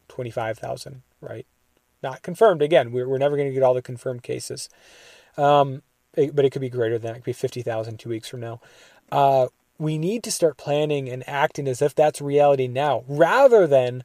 twenty 0.06 0.30
five 0.30 0.60
thousand, 0.60 1.02
right? 1.20 1.44
Not 2.04 2.22
confirmed. 2.22 2.62
Again, 2.62 2.92
we're, 2.92 3.08
we're 3.08 3.18
never 3.18 3.36
going 3.36 3.48
to 3.48 3.52
get 3.54 3.64
all 3.64 3.74
the 3.74 3.82
confirmed 3.82 4.22
cases. 4.22 4.70
Um, 5.36 5.82
but 6.14 6.44
it 6.44 6.50
could 6.50 6.62
be 6.62 6.70
greater 6.70 6.98
than 6.98 7.08
that. 7.08 7.16
It 7.16 7.18
could 7.20 7.24
be 7.24 7.32
50,000 7.32 7.98
two 7.98 8.08
weeks 8.08 8.28
from 8.28 8.40
now 8.40 8.60
uh, 9.10 9.48
we 9.78 9.98
need 9.98 10.22
to 10.24 10.30
start 10.30 10.56
planning 10.56 11.08
and 11.08 11.26
acting 11.28 11.66
as 11.66 11.80
if 11.80 11.94
that's 11.94 12.20
reality 12.20 12.68
now, 12.68 13.04
rather 13.08 13.66
than 13.66 14.04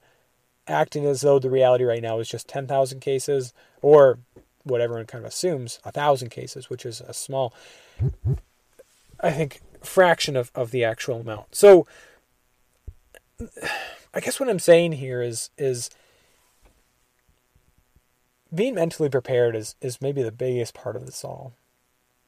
acting 0.67 1.05
as 1.05 1.21
though 1.21 1.39
the 1.39 1.49
reality 1.49 1.83
right 1.83 2.01
now 2.01 2.19
is 2.19 2.29
just 2.29 2.47
10,000 2.47 2.99
cases 2.99 3.53
or 3.81 4.19
what 4.63 4.81
everyone 4.81 5.05
kind 5.05 5.23
of 5.23 5.29
assumes, 5.29 5.79
a 5.83 5.91
thousand 5.91 6.29
cases, 6.29 6.69
which 6.69 6.85
is 6.85 7.01
a 7.01 7.13
small, 7.13 7.53
I 9.19 9.31
think, 9.31 9.61
fraction 9.83 10.35
of, 10.35 10.51
of 10.55 10.71
the 10.71 10.83
actual 10.83 11.19
amount. 11.19 11.55
So, 11.55 11.85
I 14.13 14.19
guess 14.21 14.39
what 14.39 14.49
I'm 14.49 14.59
saying 14.59 14.93
here 14.93 15.21
is 15.21 15.49
is 15.57 15.89
being 18.53 18.75
mentally 18.75 19.09
prepared 19.09 19.55
is 19.55 19.75
is 19.81 20.01
maybe 20.01 20.23
the 20.23 20.31
biggest 20.31 20.73
part 20.73 20.95
of 20.95 21.05
this 21.05 21.23
all. 21.23 21.53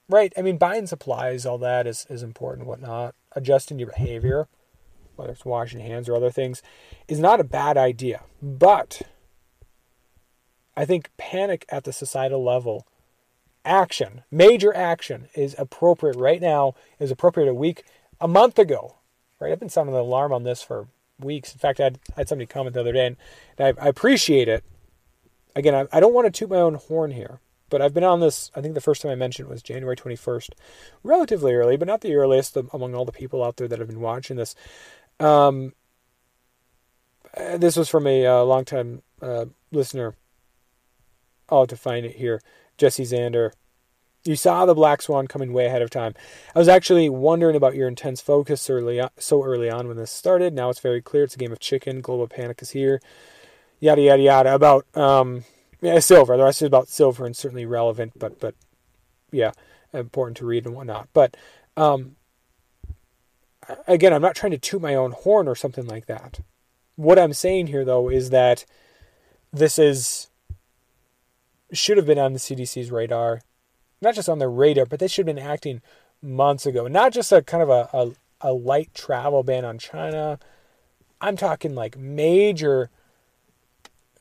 Right. 0.10 0.32
I 0.38 0.42
mean, 0.42 0.58
buying 0.58 0.88
supplies, 0.88 1.46
all 1.46 1.58
that 1.58 1.86
is, 1.86 2.06
is 2.10 2.24
important 2.24 2.68
whatnot. 2.68 3.16
Adjusting 3.34 3.78
your 3.78 3.90
behavior, 3.90 4.48
whether 5.16 5.34
it's 5.34 5.46
washing 5.46 5.82
hands 5.82 6.08
or 6.08 6.16
other 6.16 6.32
things, 6.32 6.64
is 7.08 7.20
not 7.20 7.42
a 7.42 7.44
bad 7.44 7.78
idea. 7.78 8.24
But 8.42 9.02
I 10.78 10.86
think 10.86 11.12
panic 11.18 11.66
at 11.70 11.84
the 11.84 11.92
societal 11.92 12.44
level, 12.44 12.88
action, 13.66 14.24
major 14.32 14.74
action, 14.74 15.28
is 15.36 15.56
appropriate 15.58 16.16
right 16.16 16.42
now, 16.42 16.76
is 17.00 17.12
appropriate 17.12 17.50
a 17.50 17.54
week, 17.54 17.84
a 18.22 18.28
month 18.28 18.58
ago. 18.58 18.96
Right. 19.40 19.52
I've 19.52 19.60
been 19.60 19.70
sounding 19.70 19.94
the 19.94 20.02
alarm 20.02 20.32
on 20.32 20.44
this 20.44 20.64
for 20.64 20.88
weeks. 21.20 21.52
In 21.52 21.60
fact, 21.60 21.80
I 21.80 21.86
had, 21.86 22.00
I 22.16 22.22
had 22.22 22.30
somebody 22.30 22.48
comment 22.48 22.74
the 22.74 22.80
other 22.80 22.94
day, 22.94 23.08
and, 23.08 23.18
I, 23.60 23.86
I, 23.86 23.88
appreciate 23.88 24.48
it. 24.48 24.64
Again, 25.56 25.76
I, 25.76 25.98
I 25.98 26.00
don't 26.00 26.14
want 26.14 26.26
to 26.26 26.32
toot 26.32 26.50
my 26.50 26.58
own 26.58 26.76
horn 26.76 27.12
here. 27.12 27.40
But 27.70 27.82
I've 27.82 27.94
been 27.94 28.04
on 28.04 28.20
this, 28.20 28.50
I 28.56 28.62
think 28.62 28.74
the 28.74 28.82
first 28.82 29.02
time 29.02 29.12
I 29.12 29.16
mentioned 29.16 29.50
was 29.50 29.62
January 29.62 29.96
21st, 29.96 30.50
relatively 31.04 31.54
early, 31.54 31.76
but 31.76 31.88
not 31.88 32.02
the 32.02 32.16
earliest 32.16 32.56
among 32.74 32.96
all 32.96 33.06
the 33.06 33.12
people 33.12 33.44
out 33.44 33.58
there 33.58 33.68
that 33.68 33.80
have 33.80 33.90
been 33.90 34.00
watching 34.00 34.38
this. 34.38 34.56
Um, 35.20 35.74
uh, 37.36 37.58
this 37.58 37.76
was 37.76 37.90
from 37.90 38.08
a 38.08 38.26
uh, 38.26 38.44
longtime 38.44 39.02
uh, 39.22 39.46
listener. 39.72 40.16
I'll 41.50 41.68
find 41.68 42.06
it 42.06 42.16
here. 42.16 42.42
Jesse 42.78 43.04
Zander. 43.04 43.52
You 44.24 44.36
saw 44.36 44.66
the 44.66 44.74
Black 44.74 45.02
Swan 45.02 45.28
coming 45.28 45.54
way 45.54 45.68
ahead 45.68 45.82
of 45.82 45.90
time. 45.90 46.14
I 46.54 46.60
was 46.60 46.68
actually 46.68 47.08
wondering 47.08 47.56
about 47.56 47.76
your 47.76 47.88
intense 47.88 48.20
focus 48.20 48.70
early 48.70 49.00
on, 49.00 49.10
so 49.18 49.44
early 49.44 49.70
on 49.70 49.88
when 49.88 49.96
this 49.96 50.12
started. 50.12 50.54
Now 50.54 50.70
it's 50.70 50.82
very 50.82 51.02
clear 51.02 51.24
it's 51.24 51.36
a 51.36 51.38
game 51.38 51.54
of 51.54 51.60
chicken. 51.60 52.02
Global 52.02 52.28
panic 52.28 52.62
is 52.62 52.72
here. 52.72 53.00
Yada 53.80 54.02
yada 54.02 54.22
yada. 54.22 54.54
About 54.54 54.86
um, 54.98 55.46
yeah, 55.82 56.00
silver. 56.00 56.38
The 56.38 56.44
rest 56.44 56.62
is 56.62 56.68
about 56.68 56.88
silver 56.88 57.26
and 57.26 57.36
certainly 57.36 57.66
relevant, 57.66 58.14
but 58.18 58.40
but 58.40 58.56
yeah, 59.32 59.52
important 59.94 60.38
to 60.38 60.46
read 60.46 60.66
and 60.66 60.76
whatnot. 60.76 61.10
But 61.14 61.38
um, 61.76 62.16
again, 63.88 64.14
I'm 64.14 64.22
not 64.22 64.36
trying 64.36 64.52
to 64.52 64.58
toot 64.58 64.82
my 64.82 64.96
own 64.96 65.12
horn 65.12 65.48
or 65.48 65.56
something 65.56 65.88
like 65.88 66.08
that. 66.08 66.40
What 66.96 67.20
I'm 67.20 67.34
saying 67.34 67.68
here, 67.68 67.86
though, 67.86 68.10
is 68.10 68.32
that 68.32 68.66
this 69.54 69.78
is 69.78 70.30
should 71.72 71.98
have 71.98 72.06
been 72.06 72.20
on 72.20 72.34
the 72.34 72.40
CDC's 72.40 72.92
radar, 72.92 73.42
not 74.02 74.16
just 74.16 74.30
on 74.30 74.40
their 74.40 74.50
radar, 74.50 74.86
but 74.86 75.00
they 75.00 75.08
should 75.08 75.28
have 75.28 75.36
been 75.36 75.46
acting 75.46 75.82
months 76.22 76.66
ago. 76.66 76.88
Not 76.88 77.12
just 77.12 77.32
a 77.32 77.42
kind 77.42 77.62
of 77.62 77.70
a, 77.70 77.90
a, 77.94 78.12
a 78.50 78.54
light 78.54 78.94
travel 78.94 79.44
ban 79.44 79.66
on 79.66 79.78
China. 79.78 80.40
I'm 81.20 81.36
talking 81.36 81.76
like 81.76 81.98
major 81.98 82.90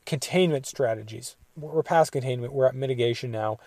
containment 0.05 0.65
strategies 0.65 1.35
we're 1.57 1.83
past 1.83 2.11
containment, 2.11 2.53
we're 2.53 2.67
at 2.67 2.75
mitigation 2.75 3.31
now. 3.31 3.59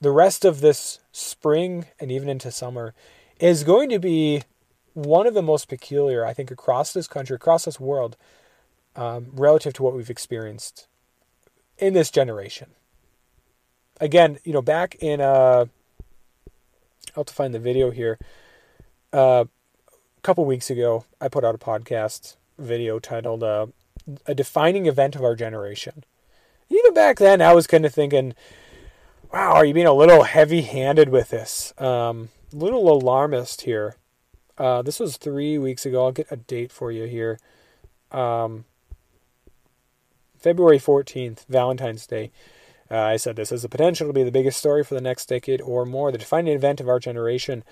The 0.00 0.10
rest 0.10 0.44
of 0.44 0.60
this 0.60 0.98
spring 1.12 1.86
and 2.00 2.10
even 2.10 2.28
into 2.28 2.50
summer 2.50 2.94
is 3.38 3.64
going 3.64 3.88
to 3.90 3.98
be 3.98 4.42
one 4.94 5.26
of 5.26 5.34
the 5.34 5.42
most 5.42 5.68
peculiar, 5.68 6.24
I 6.24 6.32
think, 6.32 6.50
across 6.50 6.92
this 6.92 7.06
country, 7.06 7.36
across 7.36 7.64
this 7.64 7.78
world, 7.78 8.16
um, 8.96 9.28
relative 9.32 9.72
to 9.74 9.82
what 9.82 9.94
we've 9.94 10.10
experienced 10.10 10.86
in 11.78 11.94
this 11.94 12.10
generation. 12.10 12.70
Again, 14.00 14.38
you 14.44 14.52
know, 14.52 14.62
back 14.62 14.96
in, 15.00 15.20
uh, 15.20 15.66
I'll 17.14 17.22
have 17.22 17.26
to 17.26 17.34
find 17.34 17.54
the 17.54 17.58
video 17.58 17.90
here. 17.90 18.18
Uh, 19.12 19.44
a 20.16 20.20
couple 20.22 20.44
weeks 20.44 20.70
ago, 20.70 21.04
I 21.20 21.28
put 21.28 21.44
out 21.44 21.54
a 21.54 21.58
podcast 21.58 22.36
video 22.58 22.98
titled 22.98 23.42
uh, 23.42 23.66
A 24.26 24.34
Defining 24.34 24.86
Event 24.86 25.16
of 25.16 25.22
Our 25.22 25.34
Generation 25.34 26.04
even 26.74 26.94
back 26.94 27.18
then, 27.18 27.40
I 27.40 27.52
was 27.52 27.66
kind 27.66 27.84
of 27.84 27.94
thinking, 27.94 28.34
wow, 29.32 29.52
are 29.52 29.64
you 29.64 29.74
being 29.74 29.86
a 29.86 29.92
little 29.92 30.24
heavy 30.24 30.62
handed 30.62 31.08
with 31.08 31.30
this? 31.30 31.72
Um, 31.78 32.28
little 32.52 32.90
alarmist 32.92 33.62
here. 33.62 33.96
Uh, 34.58 34.82
this 34.82 35.00
was 35.00 35.16
three 35.16 35.58
weeks 35.58 35.86
ago. 35.86 36.04
I'll 36.04 36.12
get 36.12 36.30
a 36.30 36.36
date 36.36 36.70
for 36.70 36.92
you 36.92 37.04
here. 37.04 37.38
Um, 38.10 38.64
February 40.38 40.78
14th, 40.78 41.46
Valentine's 41.46 42.06
Day. 42.06 42.30
Uh, 42.90 42.98
I 42.98 43.16
said 43.16 43.36
this 43.36 43.50
has 43.50 43.62
the 43.62 43.68
potential 43.68 44.06
to 44.06 44.12
be 44.12 44.22
the 44.22 44.30
biggest 44.30 44.58
story 44.58 44.84
for 44.84 44.94
the 44.94 45.00
next 45.00 45.26
decade 45.26 45.62
or 45.62 45.86
more, 45.86 46.12
the 46.12 46.18
defining 46.18 46.52
event 46.52 46.80
of 46.80 46.88
our 46.88 46.98
generation. 46.98 47.64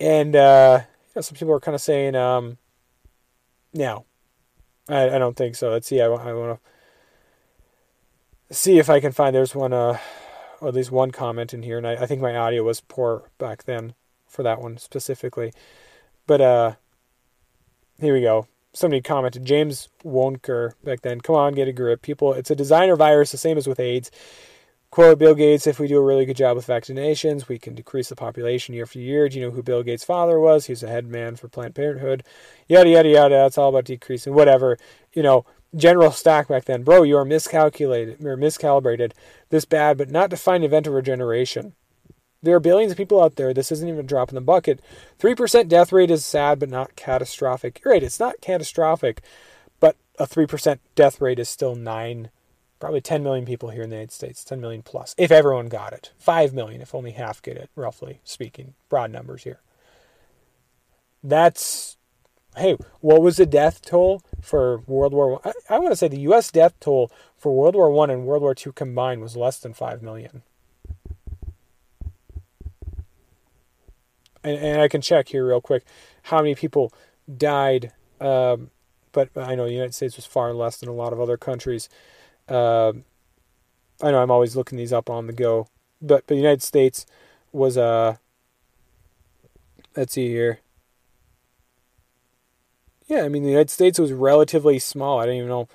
And 0.00 0.34
uh, 0.34 0.80
you 0.82 1.12
know, 1.16 1.22
some 1.22 1.36
people 1.36 1.52
are 1.52 1.60
kind 1.60 1.74
of 1.74 1.80
saying, 1.80 2.14
um, 2.14 2.56
no, 3.74 4.06
I, 4.88 5.10
I, 5.10 5.18
don't 5.18 5.36
think 5.36 5.56
so. 5.56 5.70
Let's 5.70 5.86
see. 5.86 6.00
I, 6.00 6.06
I 6.06 6.32
want 6.32 6.58
to 6.58 6.70
see 8.50 8.78
if 8.78 8.88
I 8.90 9.00
can 9.00 9.12
find. 9.12 9.34
There's 9.34 9.54
one, 9.54 9.72
uh, 9.72 9.98
or 10.60 10.68
at 10.68 10.74
least 10.74 10.90
one 10.90 11.10
comment 11.10 11.52
in 11.54 11.62
here, 11.62 11.78
and 11.78 11.86
I, 11.86 11.94
I 11.94 12.06
think 12.06 12.20
my 12.20 12.36
audio 12.36 12.62
was 12.62 12.80
poor 12.80 13.30
back 13.38 13.64
then 13.64 13.94
for 14.26 14.42
that 14.42 14.60
one 14.60 14.78
specifically. 14.78 15.52
But 16.26 16.40
uh, 16.40 16.74
here 18.00 18.14
we 18.14 18.22
go. 18.22 18.46
Somebody 18.72 19.00
commented, 19.00 19.44
James 19.44 19.88
Wonker 20.04 20.72
back 20.84 21.00
then. 21.00 21.20
Come 21.20 21.34
on, 21.34 21.54
get 21.54 21.68
a 21.68 21.72
grip, 21.72 22.02
people. 22.02 22.34
It's 22.34 22.50
a 22.50 22.56
designer 22.56 22.94
virus, 22.96 23.32
the 23.32 23.38
same 23.38 23.56
as 23.56 23.66
with 23.66 23.80
AIDS. 23.80 24.10
Quote 24.90 25.18
Bill 25.18 25.34
Gates, 25.34 25.66
if 25.66 25.78
we 25.78 25.88
do 25.88 25.98
a 25.98 26.04
really 26.04 26.24
good 26.24 26.36
job 26.36 26.56
with 26.56 26.66
vaccinations, 26.66 27.48
we 27.48 27.58
can 27.58 27.74
decrease 27.74 28.08
the 28.08 28.16
population 28.16 28.74
year 28.74 28.84
after 28.84 28.98
year. 28.98 29.28
Do 29.28 29.38
you 29.38 29.44
know 29.44 29.50
who 29.50 29.62
Bill 29.62 29.82
Gates' 29.82 30.04
father 30.04 30.38
was? 30.38 30.66
He's 30.66 30.82
a 30.82 30.88
head 30.88 31.06
man 31.06 31.36
for 31.36 31.48
Planned 31.48 31.74
Parenthood. 31.74 32.22
Yada, 32.68 32.88
yada, 32.88 33.08
yada. 33.08 33.46
It's 33.46 33.58
all 33.58 33.70
about 33.70 33.84
decreasing, 33.84 34.32
whatever. 34.32 34.78
You 35.12 35.22
know, 35.22 35.44
General 35.76 36.10
Stack 36.10 36.48
back 36.48 36.64
then, 36.64 36.82
bro, 36.82 37.02
you 37.02 37.16
are 37.16 37.24
miscalculated 37.24 38.18
miscalibrated. 38.20 39.12
This 39.50 39.64
bad, 39.64 39.98
but 39.98 40.10
not 40.10 40.30
defined 40.30 40.64
event 40.64 40.86
of 40.86 40.94
a 40.94 41.02
generation. 41.02 41.74
There 42.42 42.56
are 42.56 42.60
billions 42.60 42.92
of 42.92 42.98
people 42.98 43.22
out 43.22 43.36
there. 43.36 43.52
This 43.52 43.72
isn't 43.72 43.88
even 43.88 44.00
a 44.00 44.04
drop 44.04 44.28
in 44.28 44.34
the 44.34 44.40
bucket. 44.40 44.80
3% 45.18 45.68
death 45.68 45.92
rate 45.92 46.10
is 46.10 46.24
sad, 46.24 46.58
but 46.58 46.68
not 46.68 46.96
catastrophic. 46.96 47.80
You're 47.84 47.92
right, 47.92 48.02
it's 48.02 48.20
not 48.20 48.40
catastrophic, 48.40 49.20
but 49.80 49.96
a 50.18 50.26
3% 50.26 50.78
death 50.94 51.20
rate 51.20 51.38
is 51.38 51.48
still 51.48 51.74
9, 51.74 52.30
probably 52.78 53.00
10 53.00 53.22
million 53.22 53.44
people 53.44 53.70
here 53.70 53.82
in 53.82 53.90
the 53.90 53.96
United 53.96 54.12
States, 54.12 54.44
10 54.44 54.60
million 54.60 54.82
plus, 54.82 55.14
if 55.18 55.30
everyone 55.30 55.68
got 55.68 55.92
it. 55.92 56.12
5 56.18 56.54
million 56.54 56.80
if 56.80 56.94
only 56.94 57.12
half 57.12 57.42
get 57.42 57.56
it, 57.56 57.70
roughly 57.74 58.20
speaking. 58.24 58.74
Broad 58.88 59.10
numbers 59.10 59.44
here. 59.44 59.60
That's 61.22 61.96
hey, 62.56 62.76
what 63.00 63.22
was 63.22 63.36
the 63.36 63.46
death 63.46 63.82
toll 63.82 64.22
for 64.40 64.78
World 64.86 65.12
War 65.12 65.40
I? 65.44 65.50
I, 65.50 65.76
I 65.76 65.78
want 65.78 65.92
to 65.92 65.96
say 65.96 66.08
the 66.08 66.20
U.S. 66.20 66.50
death 66.50 66.74
toll 66.80 67.10
for 67.36 67.54
World 67.54 67.74
War 67.74 67.90
One 67.90 68.10
and 68.10 68.26
World 68.26 68.42
War 68.42 68.54
Two 68.54 68.72
combined 68.72 69.20
was 69.20 69.36
less 69.36 69.58
than 69.58 69.74
five 69.74 70.02
million. 70.02 70.42
and, 74.46 74.58
and 74.58 74.80
I 74.80 74.88
can 74.88 75.00
check 75.00 75.28
here 75.28 75.46
real 75.46 75.60
quick 75.60 75.84
how 76.22 76.38
many 76.38 76.54
people 76.54 76.92
died. 77.36 77.92
Um, 78.20 78.70
but 79.12 79.30
I 79.36 79.54
know 79.54 79.66
the 79.66 79.72
United 79.72 79.94
States 79.94 80.16
was 80.16 80.24
far 80.24 80.54
less 80.54 80.78
than 80.78 80.88
a 80.88 80.92
lot 80.92 81.12
of 81.12 81.20
other 81.20 81.36
countries. 81.36 81.88
Uh, 82.48 82.92
I 84.02 84.10
know 84.10 84.22
I'm 84.22 84.30
always 84.30 84.56
looking 84.56 84.78
these 84.78 84.92
up 84.92 85.10
on 85.10 85.26
the 85.26 85.32
go, 85.32 85.68
but 86.00 86.28
the 86.28 86.36
United 86.36 86.62
States 86.62 87.06
was 87.52 87.76
uh 87.78 88.16
let's 89.96 90.12
see 90.12 90.28
here. 90.28 90.60
Yeah, 93.06 93.22
I 93.22 93.28
mean 93.28 93.42
the 93.42 93.50
United 93.50 93.70
States 93.70 93.98
was 93.98 94.12
relatively 94.12 94.78
small. 94.78 95.20
I 95.20 95.26
don't 95.26 95.36
even 95.36 95.48
know. 95.48 95.68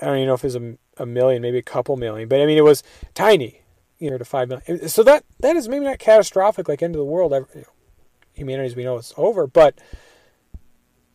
I 0.00 0.06
don't 0.06 0.16
even 0.16 0.28
know 0.28 0.34
if 0.34 0.44
it 0.44 0.48
was 0.48 0.56
a, 0.56 0.76
a 0.98 1.06
million, 1.06 1.42
maybe 1.42 1.58
a 1.58 1.62
couple 1.62 1.96
million, 1.96 2.28
but 2.28 2.40
I 2.40 2.46
mean 2.46 2.58
it 2.58 2.64
was 2.64 2.82
tiny, 3.14 3.62
you 3.98 4.10
know, 4.10 4.18
to 4.18 4.24
five 4.24 4.48
million. 4.48 4.88
So 4.88 5.02
that 5.02 5.24
that 5.40 5.56
is 5.56 5.68
maybe 5.68 5.84
not 5.84 5.98
catastrophic, 5.98 6.68
like 6.68 6.82
end 6.82 6.94
of 6.94 6.98
the 6.98 7.04
world. 7.04 7.32
You 7.32 7.60
know, 7.60 7.64
humanity 8.34 8.66
as 8.66 8.76
we 8.76 8.84
know 8.84 8.96
is 8.98 9.12
over, 9.16 9.46
but 9.46 9.78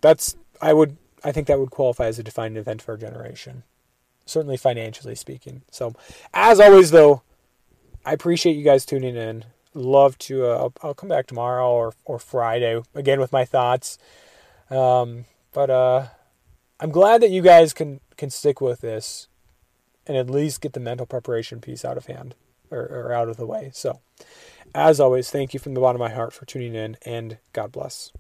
that's 0.02 0.36
I 0.62 0.74
would 0.74 0.98
I 1.24 1.32
think 1.32 1.48
that 1.48 1.60
would 1.60 1.72
qualify 1.72 2.06
as 2.06 2.20
a 2.20 2.24
defining 2.24 2.58
event 2.58 2.82
for 2.82 2.94
a 2.94 3.00
generation, 3.00 3.64
certainly 4.26 4.58
financially 4.58 5.16
speaking. 5.16 5.64
So, 5.72 5.94
as 6.34 6.60
always, 6.60 6.92
though, 6.92 7.24
I 8.06 8.14
appreciate 8.14 8.56
you 8.56 8.64
guys 8.64 8.86
tuning 8.86 9.16
in. 9.16 9.46
Love 9.74 10.18
to. 10.20 10.46
Uh, 10.46 10.58
I'll, 10.58 10.74
I'll, 10.82 10.94
come 10.94 11.10
back 11.10 11.28
tomorrow 11.28 11.70
or 11.70 11.94
or 12.06 12.20
Friday 12.20 12.82
again 12.96 13.20
with 13.20 13.32
my 13.32 13.46
thoughts. 13.46 13.98
Um, 14.70 15.26
but 15.54 15.70
uh, 15.70 16.08
I'm 16.80 16.92
glad 16.92 17.22
that 17.22 17.32
you 17.32 17.42
guys 17.42 17.74
can 17.74 18.00
can 18.18 18.30
stick 18.30 18.60
with 18.62 18.82
this 18.82 19.28
and 20.08 20.18
at 20.18 20.30
least 20.30 20.62
get 20.62 20.74
the 20.74 20.80
mental 20.80 21.06
preparation 21.06 21.60
piece 21.60 21.86
out 21.86 21.98
of 21.98 22.08
hand 22.08 22.36
or, 22.72 22.80
or 22.80 23.14
out 23.14 23.30
of 23.30 23.38
the 23.38 23.46
way. 23.46 23.70
So, 23.74 24.00
as 24.74 25.00
always, 25.00 25.30
thank 25.30 25.54
you 25.54 25.60
from 25.60 25.74
the 25.74 25.82
bottom 25.82 26.02
of 26.02 26.10
my 26.10 26.16
heart 26.16 26.34
for 26.34 26.46
tuning 26.46 26.76
in, 26.76 26.98
and 27.06 27.38
God 27.54 27.72
bless. 27.72 28.12